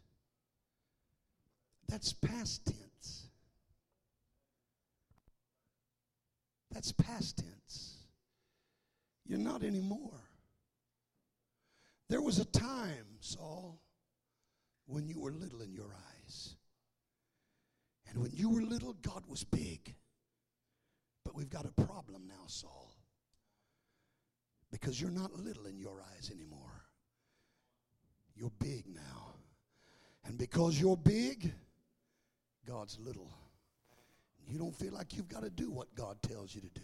[1.90, 3.28] That's past tense.
[6.70, 7.98] That's past tense.
[9.26, 10.22] You're not anymore.
[12.08, 13.78] There was a time, Saul,
[14.86, 16.54] when you were little in your eyes.
[18.08, 19.94] And when you were little, God was big.
[21.26, 22.95] But we've got a problem now, Saul.
[24.78, 26.84] Because you're not little in your eyes anymore.
[28.34, 29.32] You're big now.
[30.26, 31.50] And because you're big,
[32.68, 33.32] God's little.
[34.46, 36.82] You don't feel like you've got to do what God tells you to do.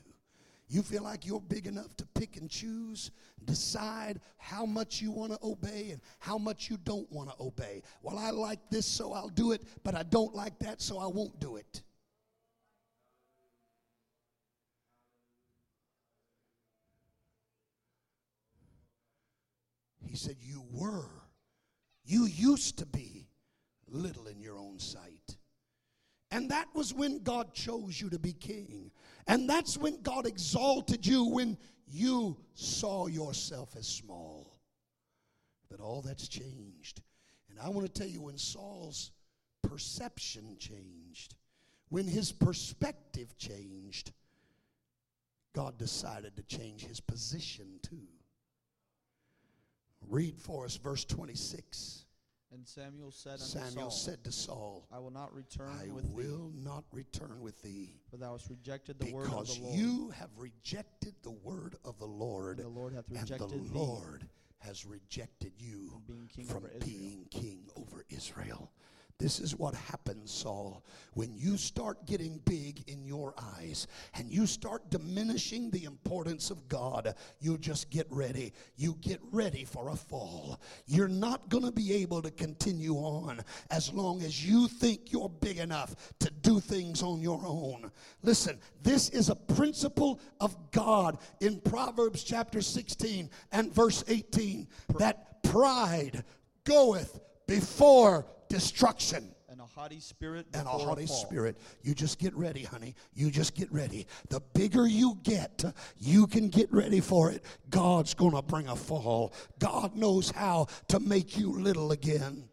[0.69, 3.11] You feel like you're big enough to pick and choose,
[3.45, 7.83] decide how much you want to obey and how much you don't want to obey.
[8.01, 11.07] Well, I like this, so I'll do it, but I don't like that, so I
[11.07, 11.83] won't do it.
[20.13, 21.09] He said, You were,
[22.05, 23.31] you used to be
[23.89, 25.39] little in your own sight.
[26.31, 28.91] And that was when God chose you to be king.
[29.27, 34.59] And that's when God exalted you when you saw yourself as small.
[35.71, 37.01] But all that's changed.
[37.49, 39.13] And I want to tell you when Saul's
[39.63, 41.37] perception changed,
[41.89, 44.13] when his perspective changed,
[45.55, 48.12] God decided to change his position too.
[50.09, 52.05] Read for us verse 26.
[52.55, 56.05] And Samuel said unto Samuel Saul, said to Saul, I will not return I with
[56.15, 59.47] thee, will not return with thee for thou hast rejected the word of the Lord.
[59.47, 63.49] Because you have rejected the word of the Lord, and the Lord hath and rejected
[63.49, 66.87] the thee Lord has rejected you from being king from over Israel.
[66.87, 68.71] being king over Israel.
[69.19, 74.47] This is what happens, Saul, when you start getting big in your eyes and you
[74.47, 77.15] start diminishing the importance of God.
[77.41, 78.53] You just get ready.
[78.77, 80.61] You get ready for a fall.
[80.87, 85.29] You're not going to be able to continue on as long as you think you're
[85.29, 87.91] big enough to do things on your own.
[88.23, 94.67] Listen, this is a principle of God in Proverbs chapter 16 and verse 18
[94.99, 96.25] that pride
[96.65, 101.17] goeth before destruction and a haughty spirit and a haughty fall.
[101.17, 101.57] spirit.
[101.83, 102.95] You just get ready, honey.
[103.15, 104.07] You just get ready.
[104.29, 105.65] The bigger you get,
[105.97, 107.43] you can get ready for it.
[107.71, 109.33] God's going to bring a fall.
[109.59, 112.45] God knows how to make you little again.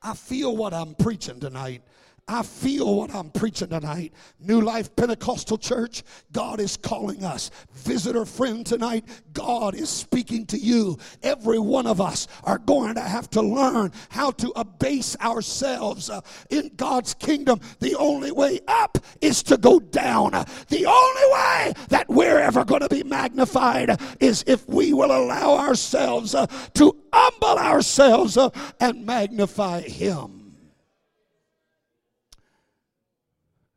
[0.00, 1.82] I feel what I'm preaching tonight.
[2.28, 4.12] I feel what I'm preaching tonight.
[4.40, 7.52] New Life Pentecostal Church, God is calling us.
[7.72, 10.98] Visitor friend tonight, God is speaking to you.
[11.22, 16.20] Every one of us are going to have to learn how to abase ourselves uh,
[16.50, 17.60] in God's kingdom.
[17.78, 20.32] The only way up is to go down.
[20.32, 25.58] The only way that we're ever going to be magnified is if we will allow
[25.58, 30.35] ourselves uh, to humble ourselves uh, and magnify Him.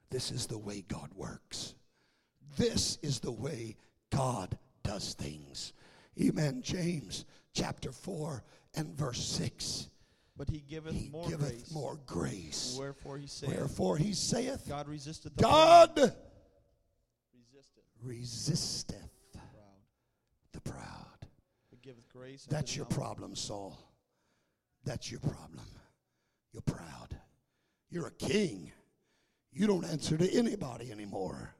[0.09, 1.75] This is the way God works.
[2.57, 3.75] This is the way
[4.11, 5.73] God does things.
[6.19, 6.61] Amen.
[6.61, 8.43] James chapter 4
[8.75, 9.89] and verse 6.
[10.35, 11.71] But he giveth He more giveth grace.
[11.71, 12.75] more grace.
[12.79, 16.13] Wherefore he saith, Wherefore he saith, God resisteth the God proud,
[17.35, 21.27] resisteth resisteth the proud, the proud.
[21.69, 22.47] but giveth grace.
[22.49, 23.77] That's your problem, Saul.
[24.85, 25.65] That's your problem.
[26.53, 27.17] You're proud.
[27.89, 28.71] You're a king.
[29.51, 31.53] You don't answer to anybody anymore,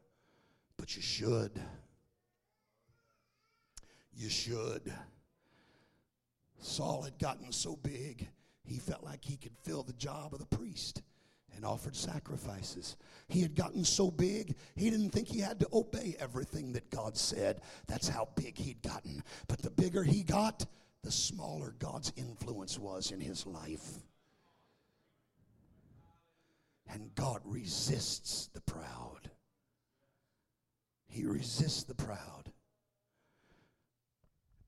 [0.78, 1.60] but you should.
[4.16, 4.94] You should.
[6.60, 8.30] Saul had gotten so big,
[8.64, 11.02] he felt like he could fill the job of the priest
[11.56, 12.96] and offered sacrifices.
[13.28, 17.18] He had gotten so big, he didn't think he had to obey everything that God
[17.18, 17.62] said.
[17.88, 19.24] That's how big he'd gotten.
[19.48, 20.66] But the bigger he got,
[21.04, 24.00] the smaller God's influence was in his life.
[26.92, 29.30] And God resists the proud.
[31.08, 32.52] He resists the proud.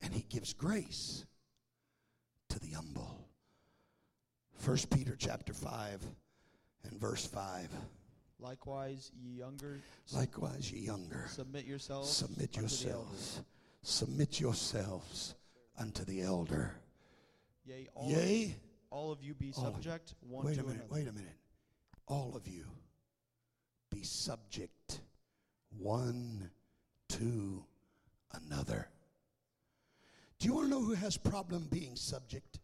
[0.01, 1.25] And he gives grace
[2.49, 3.27] to the humble.
[4.63, 6.01] 1 Peter chapter 5
[6.89, 7.69] and verse 5.
[8.39, 9.79] Likewise, ye younger,
[10.13, 12.81] Likewise, ye younger, submit yourselves submit unto the elders.
[12.83, 13.41] yourselves.
[13.83, 15.35] Submit yourselves
[15.77, 16.73] unto the elder.
[17.65, 18.55] Yea, all, Yea,
[18.89, 20.93] all of you be all subject one wait to a minute, another.
[20.93, 21.35] wait a minute.
[22.07, 22.65] All of you
[23.89, 25.01] be subject
[25.77, 26.49] one
[27.09, 27.63] to
[28.33, 28.87] another.
[30.39, 32.59] Do you want to know who has problem being subject?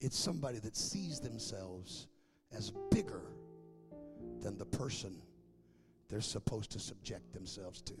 [0.00, 2.06] It's somebody that sees themselves
[2.56, 3.22] as bigger
[4.40, 5.16] than the person
[6.08, 7.94] they're supposed to subject themselves to.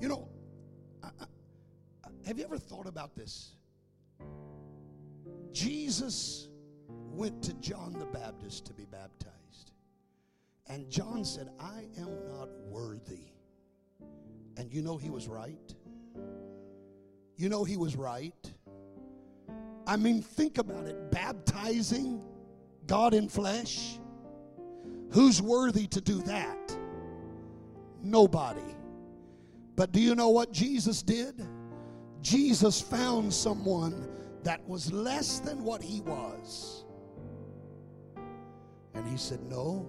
[0.00, 0.28] You know,
[1.02, 3.52] I, I, have you ever thought about this?
[5.52, 6.48] Jesus
[7.12, 9.72] went to John the Baptist to be baptized.
[10.66, 13.32] And John said, I am not worthy.
[14.56, 15.74] And you know he was right.
[17.36, 18.52] You know he was right.
[19.86, 22.22] I mean, think about it baptizing
[22.86, 23.98] God in flesh.
[25.10, 26.76] Who's worthy to do that?
[28.02, 28.60] Nobody.
[29.76, 31.46] But do you know what Jesus did?
[32.20, 34.08] Jesus found someone
[34.44, 36.84] that was less than what he was.
[38.94, 39.86] And he said, No,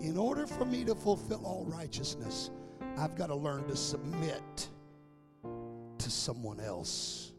[0.00, 2.50] in order for me to fulfill all righteousness,
[2.96, 4.68] I've got to learn to submit
[5.98, 7.32] to someone else.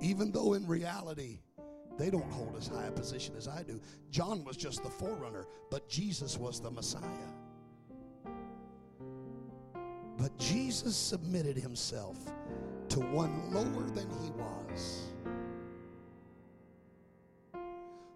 [0.00, 1.38] Even though in reality,
[1.96, 3.80] they don't hold as high a position as I do.
[4.10, 7.02] John was just the forerunner, but Jesus was the Messiah.
[10.18, 12.16] But Jesus submitted himself
[12.90, 15.12] to one lower than he was.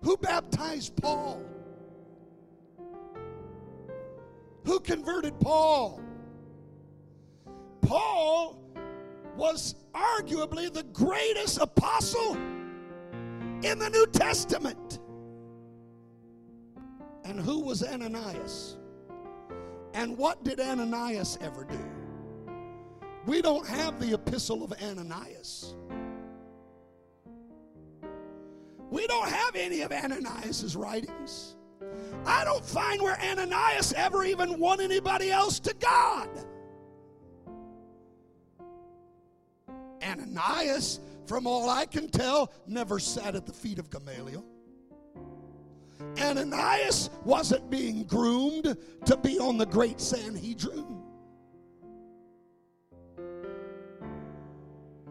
[0.03, 1.43] Who baptized Paul?
[4.65, 6.03] Who converted Paul?
[7.81, 8.59] Paul
[9.37, 15.01] was arguably the greatest apostle in the New Testament.
[17.25, 18.77] And who was Ananias?
[19.97, 21.79] And what did Ananias ever do?
[23.25, 25.75] We don't have the epistle of Ananias.
[28.91, 31.57] We don't have any of Ananias's writings.
[32.27, 36.29] I don't find where Ananias ever even won anybody else to God.
[40.03, 44.45] Ananias, from all I can tell, never sat at the feet of Gamaliel.
[46.21, 51.03] Ananias wasn't being groomed to be on the great Sanhedrin.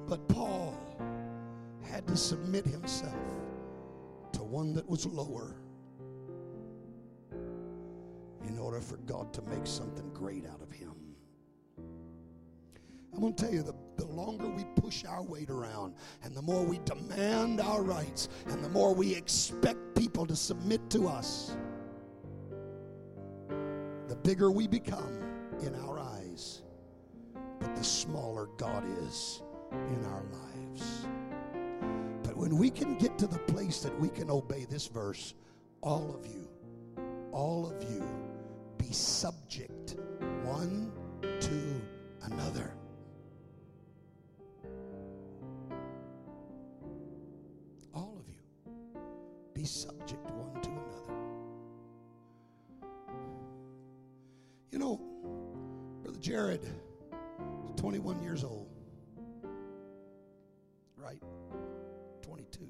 [0.07, 0.77] But Paul
[1.83, 3.13] had to submit himself
[4.33, 5.55] to one that was lower
[8.47, 10.93] in order for God to make something great out of him.
[13.13, 16.41] I'm going to tell you the, the longer we push our weight around and the
[16.41, 21.57] more we demand our rights and the more we expect people to submit to us,
[24.07, 25.19] the bigger we become
[25.63, 26.61] in our eyes,
[27.59, 29.41] but the smaller God is
[29.71, 31.07] in our lives.
[32.21, 35.33] But when we can get to the place that we can obey this verse,
[35.81, 36.47] all of you,
[37.31, 38.05] all of you,
[38.77, 39.95] be subject
[40.43, 40.91] one
[41.39, 41.81] to
[42.31, 42.75] another.
[49.65, 51.13] Subject one to another.
[54.71, 55.01] You know,
[56.03, 56.69] Brother Jared is
[57.75, 58.67] 21 years old.
[60.97, 61.21] Right?
[62.21, 62.67] 22.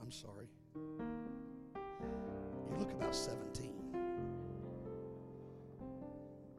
[0.00, 0.48] I'm sorry.
[0.74, 3.74] You look about 17.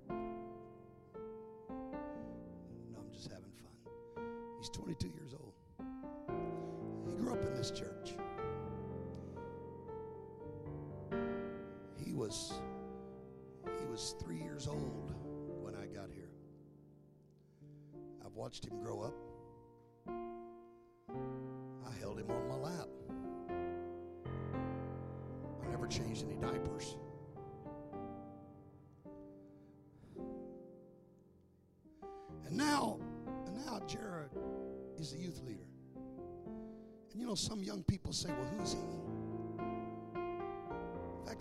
[0.10, 0.16] No,
[3.00, 3.74] I'm just having fun.
[4.60, 5.54] He's 22 years old.
[7.08, 8.14] He grew up in this church.
[12.12, 12.52] He was
[13.80, 15.16] he was 3 years old
[15.62, 16.28] when I got here.
[18.26, 19.14] I've watched him grow up.
[21.88, 22.90] I held him on my lap.
[25.64, 26.98] I never changed any diapers.
[32.46, 33.00] And now,
[33.46, 34.32] and now Jared
[35.00, 35.70] is the youth leader.
[37.14, 38.80] And you know, some young people say, well, who's he?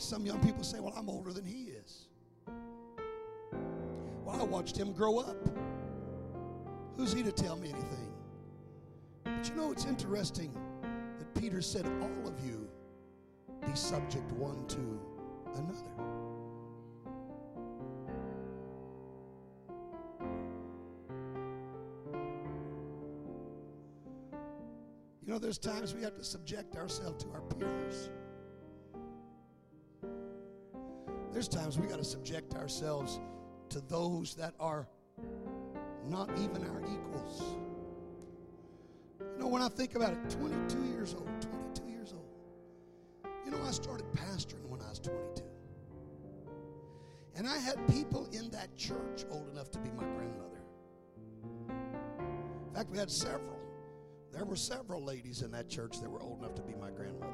[0.01, 2.07] Some young people say, well, I'm older than he is.
[4.25, 5.37] Well, I watched him grow up.
[6.97, 8.11] Who's he to tell me anything?
[9.25, 10.55] But you know, it's interesting
[11.19, 12.67] that Peter said, all of you
[13.67, 15.01] be subject one to
[15.55, 15.85] another.
[25.27, 28.09] You know, there's times we have to subject ourselves to our peers.
[31.41, 33.19] There's times we got to subject ourselves
[33.71, 34.87] to those that are
[36.05, 37.57] not even our equals.
[39.21, 42.27] You know, when I think about it, 22 years old, 22 years old.
[43.47, 45.43] You know, I started pastoring when I was 22.
[47.37, 50.61] And I had people in that church old enough to be my grandmother.
[52.69, 53.67] In fact, we had several.
[54.31, 57.33] There were several ladies in that church that were old enough to be my grandmother.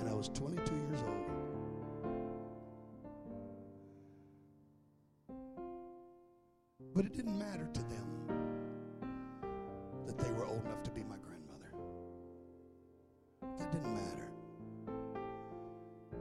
[0.00, 1.39] And I was 22 years old.
[7.00, 8.06] But it didn't matter to them
[10.04, 11.72] that they were old enough to be my grandmother.
[13.58, 14.30] That didn't matter.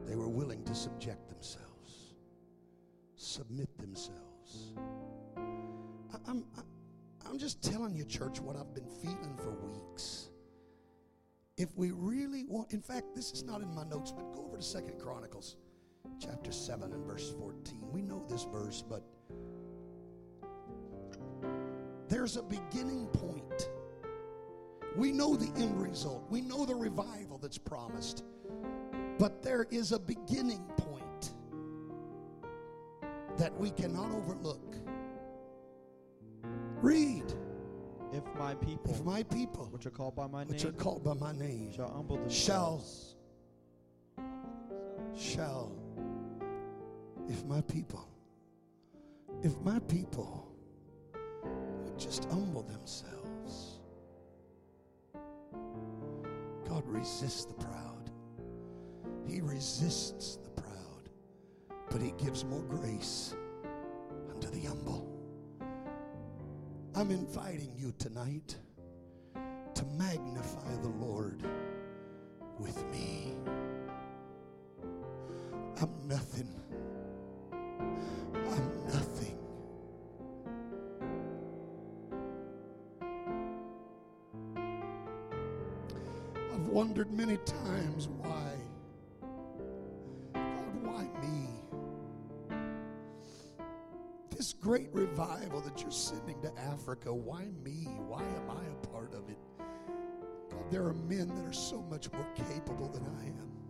[0.05, 2.13] They were willing to subject themselves,
[3.17, 4.71] submit themselves.
[5.35, 6.45] I, am
[7.29, 10.29] I'm just telling you, church, what I've been feeling for weeks.
[11.57, 14.55] If we really want, in fact, this is not in my notes, but go over
[14.55, 15.57] to Second Chronicles
[16.21, 17.81] chapter 7 and verse 14.
[17.91, 19.03] We know this verse, but
[22.29, 23.69] there's a beginning point.
[24.95, 28.23] We know the end result, we know the revival that's promised,
[29.17, 31.31] but there is a beginning point
[33.37, 34.75] that we cannot overlook.
[36.81, 37.33] Read.
[38.11, 41.13] If my people, If my people, which are called by my which are called by
[41.13, 43.15] my name, shall humble themselves,
[45.15, 45.71] shall,
[47.27, 48.07] if my people,
[49.43, 50.48] if my people
[51.99, 53.79] just humble themselves,
[56.67, 58.09] God resists the proud.
[59.27, 61.09] He resists the proud,
[61.91, 63.35] but He gives more grace
[64.33, 65.07] unto the humble.
[66.95, 68.55] I'm inviting you tonight
[69.75, 71.43] to magnify the Lord
[72.59, 73.33] with me.
[75.81, 76.47] I'm nothing.
[96.89, 97.85] Africa, why me?
[98.07, 99.37] Why am I a part of it?
[100.49, 103.68] God, there are men that are so much more capable than I am.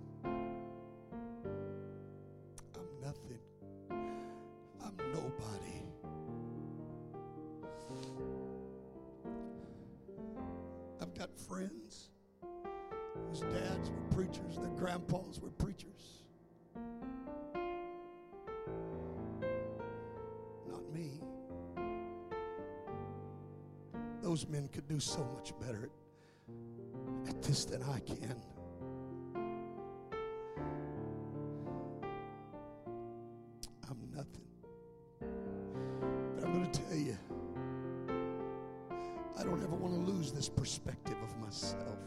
[40.39, 41.99] This perspective of myself.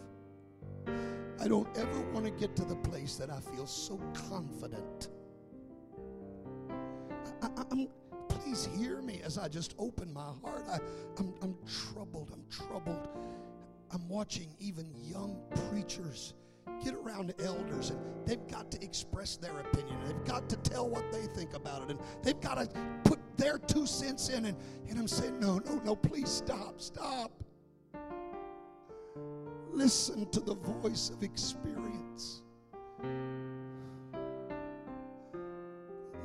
[1.38, 5.08] I don't ever want to get to the place that I feel so confident.
[7.42, 7.88] I, I,
[8.30, 10.64] please hear me as I just open my heart.
[10.66, 10.78] I,
[11.18, 11.54] I'm, I'm
[11.92, 12.30] troubled.
[12.32, 13.06] I'm troubled.
[13.92, 16.32] I'm watching even young preachers
[16.82, 19.98] get around elders and they've got to express their opinion.
[20.06, 21.90] They've got to tell what they think about it.
[21.90, 22.66] And they've got to
[23.04, 24.46] put their two cents in.
[24.46, 24.56] And,
[24.88, 27.30] and I'm saying, no, no, no, please stop, stop.
[29.72, 32.42] Listen to the voice of experience.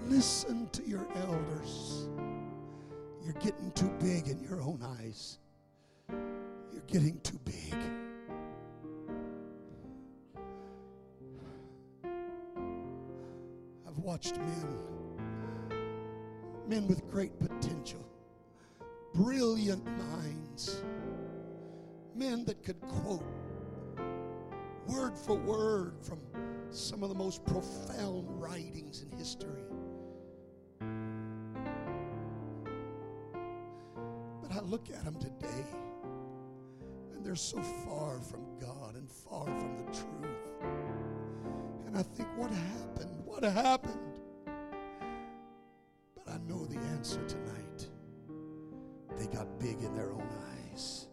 [0.05, 2.09] Listen to your elders.
[3.23, 5.39] You're getting too big in your own eyes.
[6.09, 7.75] You're getting too big.
[13.87, 14.77] I've watched men,
[16.67, 18.05] men with great potential,
[19.13, 20.83] brilliant minds,
[22.13, 23.23] men that could quote
[25.25, 26.19] for word from
[26.69, 29.63] some of the most profound writings in history.
[34.41, 35.65] But I look at them today,
[37.13, 40.63] and they're so far from God and far from the truth.
[41.87, 43.25] And I think, what happened?
[43.25, 43.99] What happened?
[46.15, 47.89] But I know the answer tonight.
[49.17, 50.27] They got big in their own
[50.71, 51.06] eyes.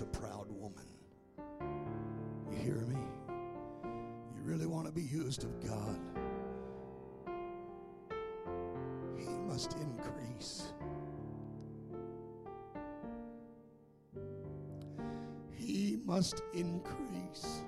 [0.00, 0.84] A proud woman.
[2.50, 2.98] You hear me?
[4.34, 5.98] You really want to be used of God?
[9.16, 10.72] He must increase.
[15.54, 17.62] He must increase.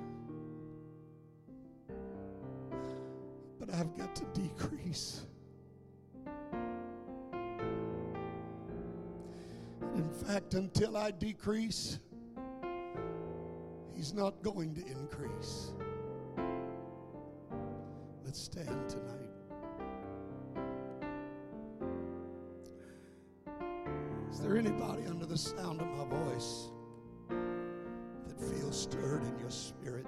[3.59, 5.22] But I've got to decrease.
[9.95, 11.99] In fact, until I decrease,
[14.09, 15.75] He's not going to increase.
[18.25, 19.29] Let's stand tonight.
[24.33, 26.71] Is there anybody under the sound of my voice
[27.29, 30.07] that feels stirred in your spirit?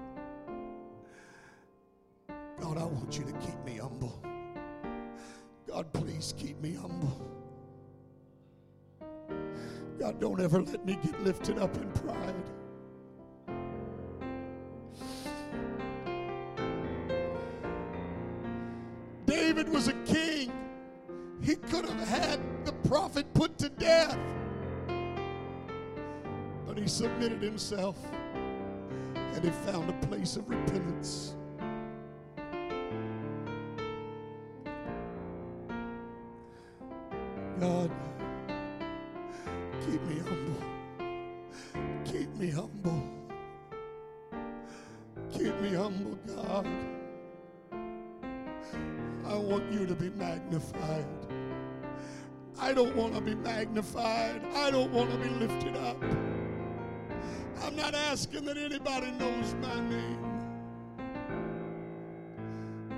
[2.59, 4.19] God, I want you to keep me humble.
[5.69, 7.21] God, please keep me humble.
[9.99, 12.30] God, don't ever let me get lifted up in pride.
[19.51, 20.53] David was a king,
[21.43, 24.17] he could have had the prophet put to death.
[26.65, 27.97] But he submitted himself
[29.17, 31.35] and he found a place of repentance.
[53.61, 54.41] Magnified.
[54.57, 56.03] I don't want to be lifted up.
[57.63, 60.41] I'm not asking that anybody knows my name.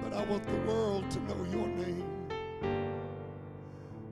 [0.01, 2.07] But I want the world to know your name.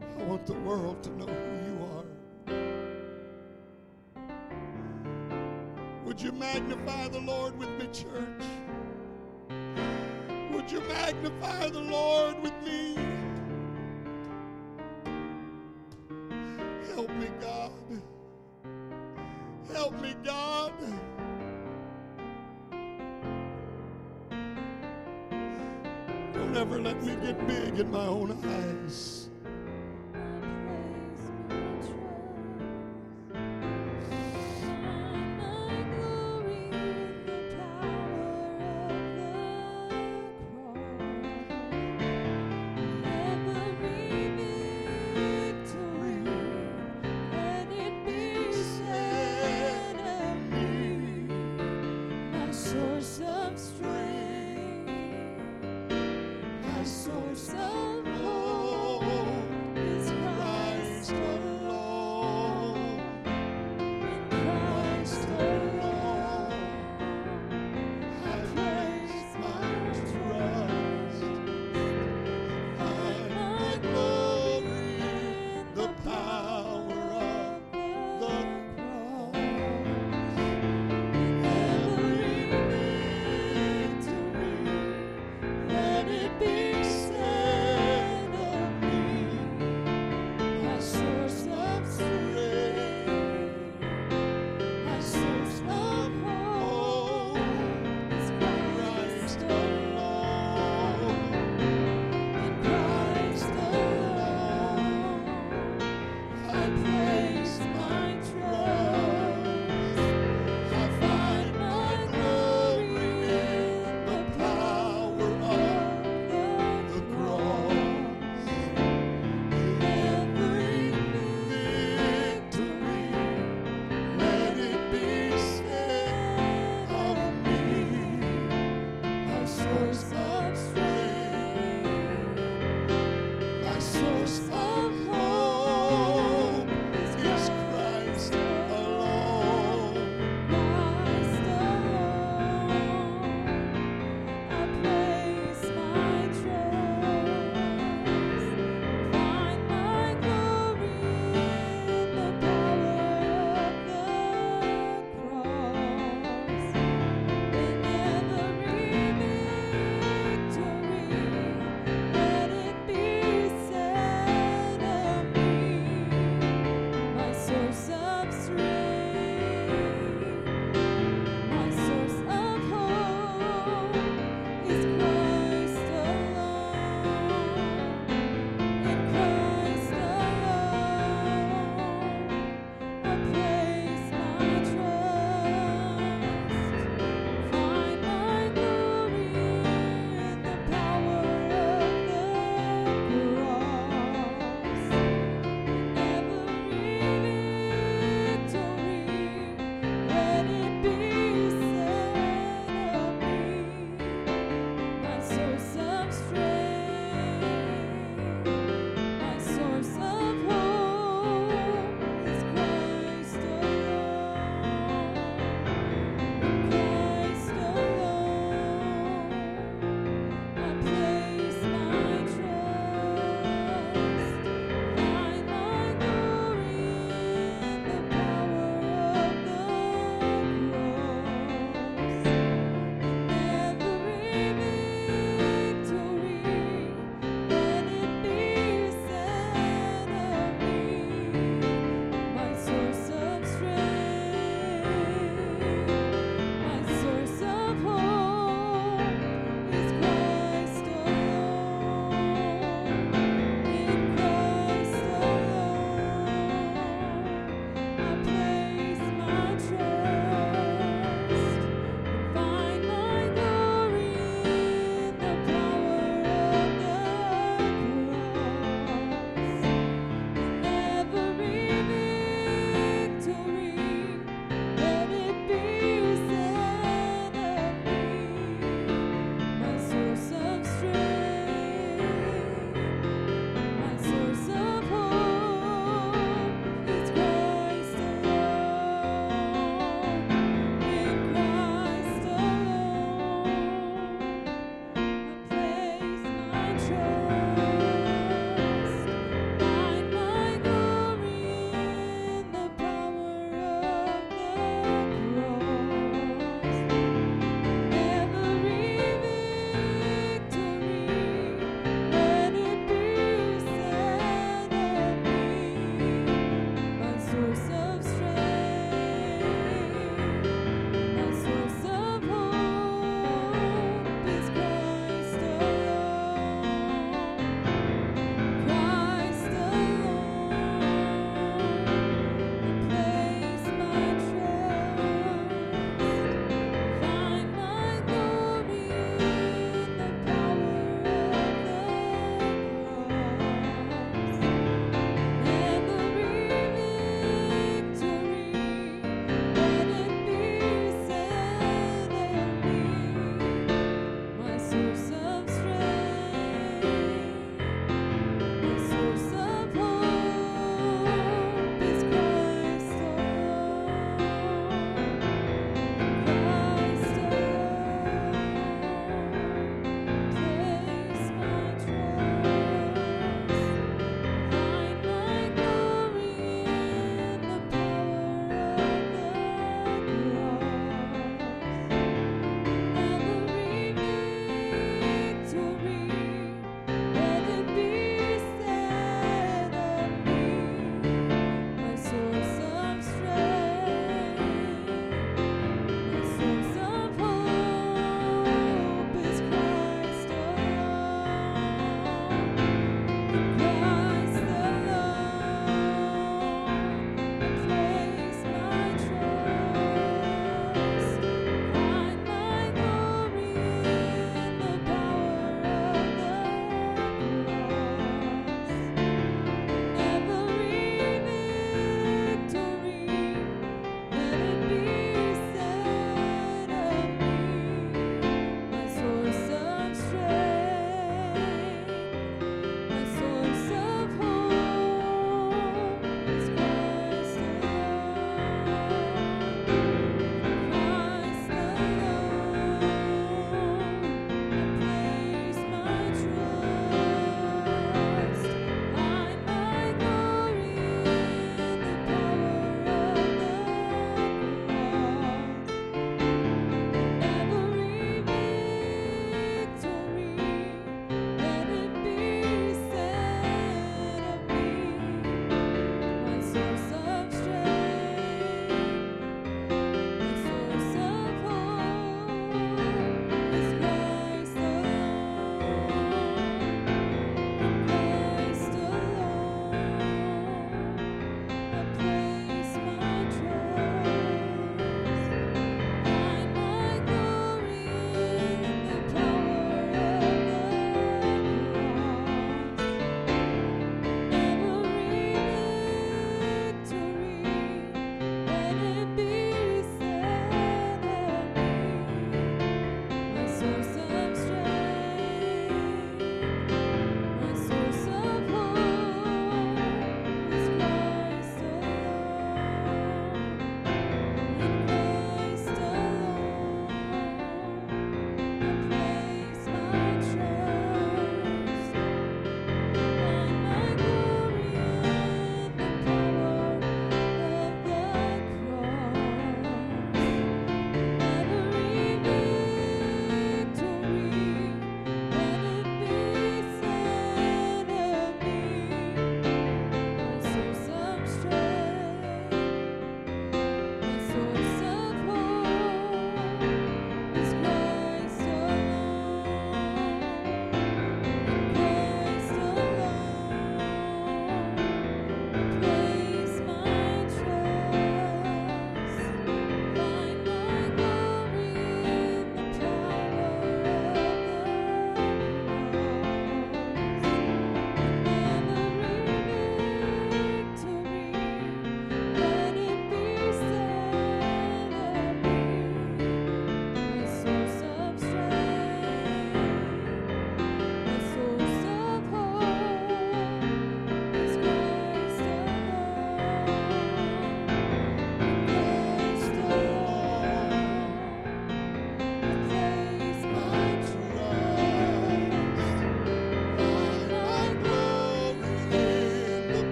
[0.00, 2.06] I want the world to know who you are.
[6.06, 8.46] Would you magnify the Lord with me, church?
[10.54, 13.07] Would you magnify the Lord with me?
[27.78, 28.47] Get my own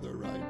[0.00, 0.47] together right?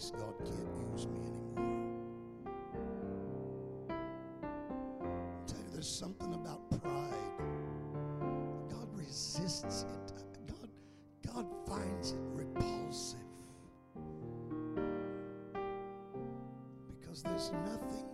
[0.00, 1.86] Place, God can't use me anymore.
[3.90, 7.12] I'll tell you, there's something about pride.
[8.70, 10.12] God resists it.
[10.48, 10.68] God,
[11.34, 13.18] God finds it repulsive.
[17.00, 18.09] Because there's nothing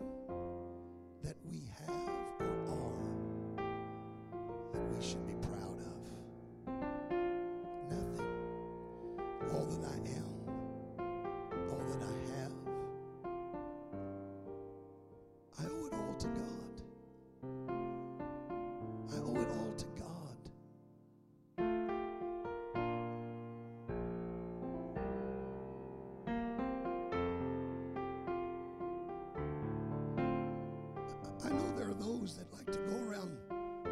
[31.87, 33.37] there are those that like to go around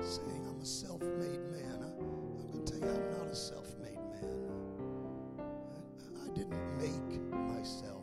[0.00, 1.78] saying, I'm a self made man.
[1.80, 4.50] I, I'm going to tell you, I'm not a self made man.
[5.38, 8.02] I, I didn't make myself.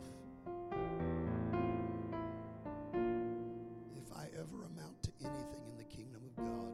[3.94, 6.72] If I ever amount to anything in the kingdom of God,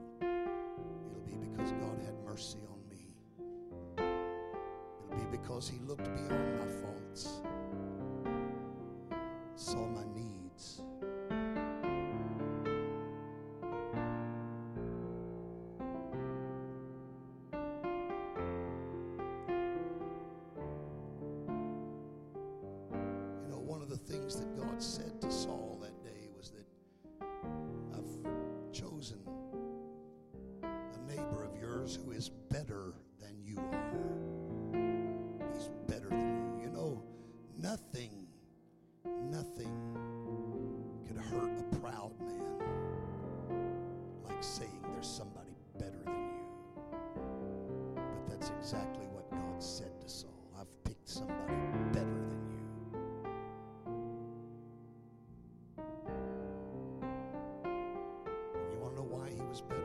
[1.10, 3.16] it'll be because God had mercy on me.
[3.98, 6.97] It'll be because He looked beyond my faults,
[48.70, 50.52] exactly what God said to Saul.
[50.60, 51.54] I've picked somebody
[51.90, 52.60] better than you.
[58.54, 59.80] And you want to know why he was better?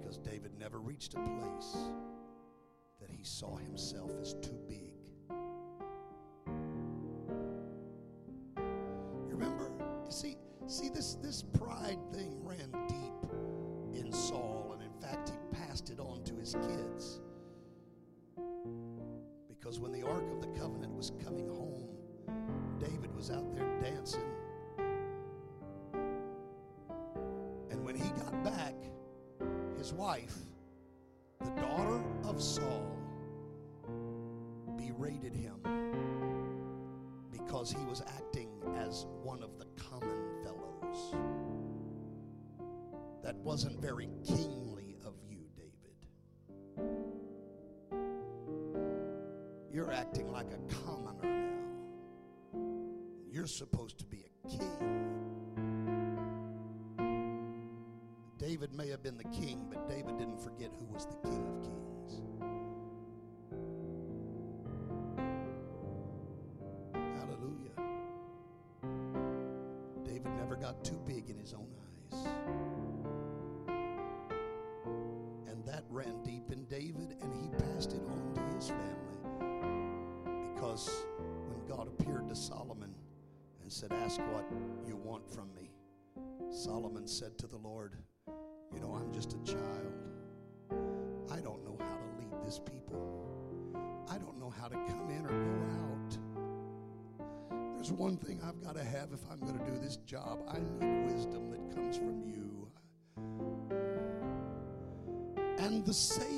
[0.00, 1.76] Because David never reached a place
[3.00, 4.92] that he saw himself as too big.
[9.28, 9.70] You remember?
[10.08, 10.34] See,
[10.66, 13.30] see this this pride thing ran deep
[13.94, 16.91] in Saul, and in fact, he passed it on to his kids.
[29.96, 30.36] Wife,
[31.40, 32.96] the daughter of Saul,
[34.76, 35.56] berated him
[37.30, 41.14] because he was acting as one of the common fellows.
[43.22, 45.96] That wasn't very kingly of you, David.
[49.72, 52.60] You're acting like a commoner now.
[53.30, 55.11] You're supposed to be a king.
[58.62, 61.64] David may have been the king, but David didn't forget who was the king of
[61.64, 61.81] kings.
[100.12, 100.40] Job.
[100.46, 102.68] I need wisdom that comes from you.
[105.58, 106.31] And the saying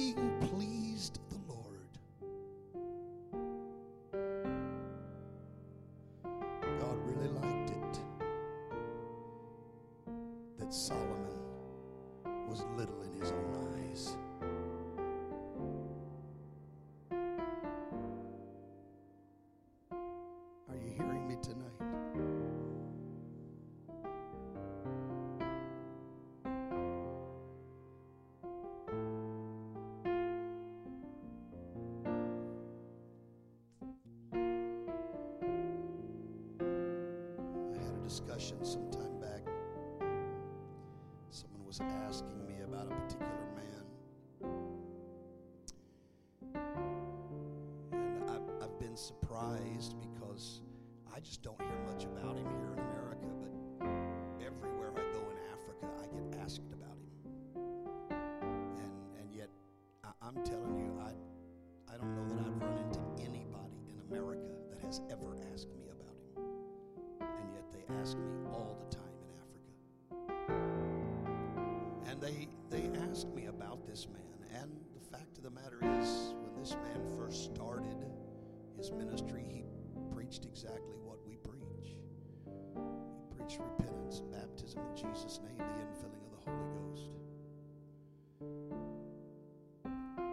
[48.94, 50.60] been surprised because
[51.12, 53.50] I just don't hear much about him here in America, but
[54.46, 57.10] everywhere I go in Africa, I get asked about him.
[58.78, 59.50] And, and yet,
[60.04, 61.10] I, I'm telling you, I,
[61.92, 65.88] I don't know that I've run into anybody in America that has ever asked me
[65.90, 66.44] about him
[67.20, 69.28] and yet they ask me all the time in
[70.38, 70.52] Africa.
[72.10, 76.34] And they they ask me about this man, and the fact of the matter is,
[76.38, 78.03] when this man first started
[78.84, 79.64] his ministry, he
[80.14, 81.96] preached exactly what we preach.
[82.44, 87.08] He preached repentance, baptism in Jesus' name, the infilling of the Holy Ghost.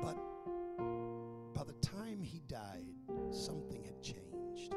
[0.02, 0.18] But
[1.54, 2.94] by the time he died,
[3.32, 4.76] something had changed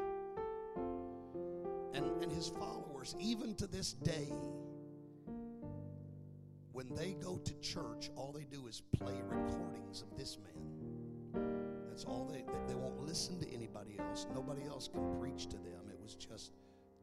[1.93, 4.31] and, and his followers, even to this day,
[6.71, 10.64] when they go to church, all they do is play recordings of this man.
[12.05, 14.27] All they, they, they won't listen to anybody else.
[14.33, 15.89] Nobody else can preach to them.
[15.89, 16.51] It was just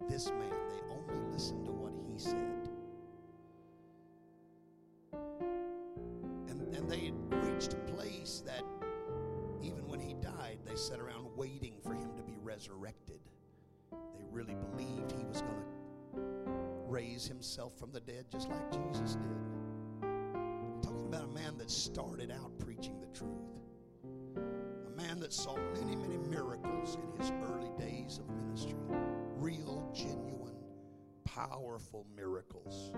[0.09, 0.51] this man.
[0.69, 2.69] They only listened to what he said.
[6.49, 7.13] And, and they
[7.49, 8.63] reached a place that
[9.63, 13.21] even when he died, they sat around waiting for him to be resurrected.
[13.91, 15.63] They really believed he was going to
[16.89, 19.23] raise himself from the dead just like Jesus did.
[20.03, 23.52] I'm talking about a man that started out preaching the truth.
[25.23, 28.75] That saw many, many miracles in his early days of ministry.
[29.37, 30.57] Real, genuine,
[31.23, 32.91] powerful miracles.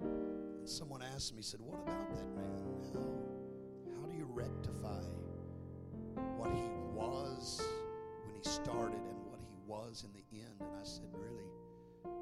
[0.00, 2.62] And someone asked me, said, What about that man?
[2.92, 5.02] How, how do you rectify
[6.36, 7.60] what he was
[8.24, 10.60] when he started and what he was in the end?
[10.60, 11.50] And I said, Really,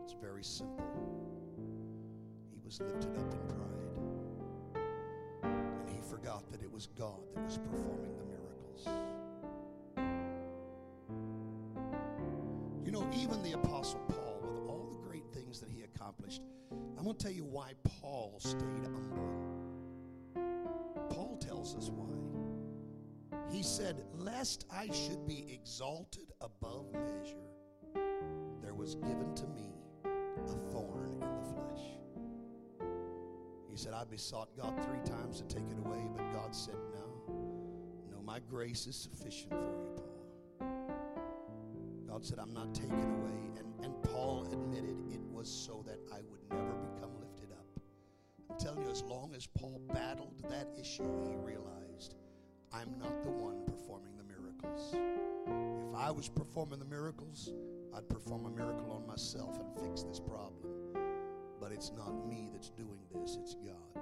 [0.03, 0.83] it's very simple.
[2.51, 4.83] He was lifted up in pride.
[5.53, 8.25] And he forgot that it was God that was performing the
[8.75, 8.89] miracles.
[12.85, 16.43] You know, even the Apostle Paul, with all the great things that he accomplished,
[16.97, 19.29] I'm going to tell you why Paul stayed humble.
[21.11, 22.09] Paul tells us why.
[23.51, 27.37] He said, Lest I should be exalted above measure,
[28.63, 29.71] there was given to me
[30.05, 31.85] a thorn in the flesh.
[33.71, 37.14] He said, I besought God three times to take it away, but God said, no,
[38.35, 40.67] my grace is sufficient for you, Paul.
[42.09, 43.53] God said, I'm not taking away.
[43.57, 47.65] And, and Paul admitted it was so that I would never become lifted up.
[48.51, 52.17] I'm telling you, as long as Paul battled that issue, he realized,
[52.73, 54.97] I'm not the one performing the miracles.
[54.97, 57.53] If I was performing the miracles,
[57.97, 60.67] I'd perform a miracle on myself and fix this problem.
[61.61, 63.94] But it's not me that's doing this, it's God.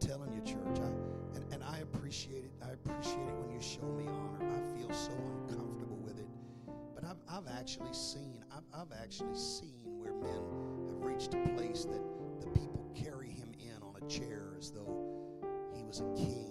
[0.00, 2.52] Telling you, church, I, and, and I appreciate it.
[2.62, 4.52] I appreciate it when you show me honor.
[4.52, 5.12] I feel so
[5.48, 6.26] uncomfortable with it.
[6.94, 10.42] But I've, I've actually seen, I've, I've actually seen where men
[10.88, 12.02] have reached a place that
[12.40, 15.40] the people carry him in on a chair as though
[15.74, 16.45] he was a king.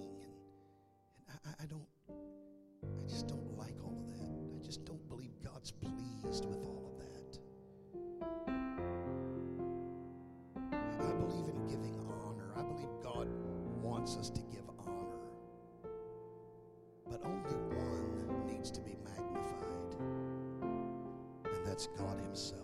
[21.76, 22.62] That's God Himself.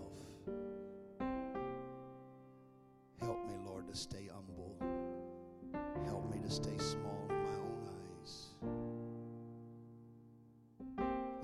[3.20, 4.78] Help me, Lord, to stay humble.
[6.06, 7.90] Help me to stay small in my own
[8.22, 8.56] eyes.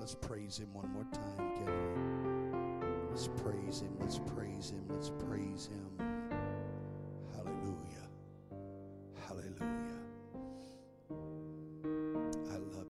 [0.00, 3.10] Let's praise Him one more time, can we?
[3.10, 3.94] Let's praise Him.
[4.00, 4.86] Let's praise Him.
[4.88, 6.07] Let's praise Him.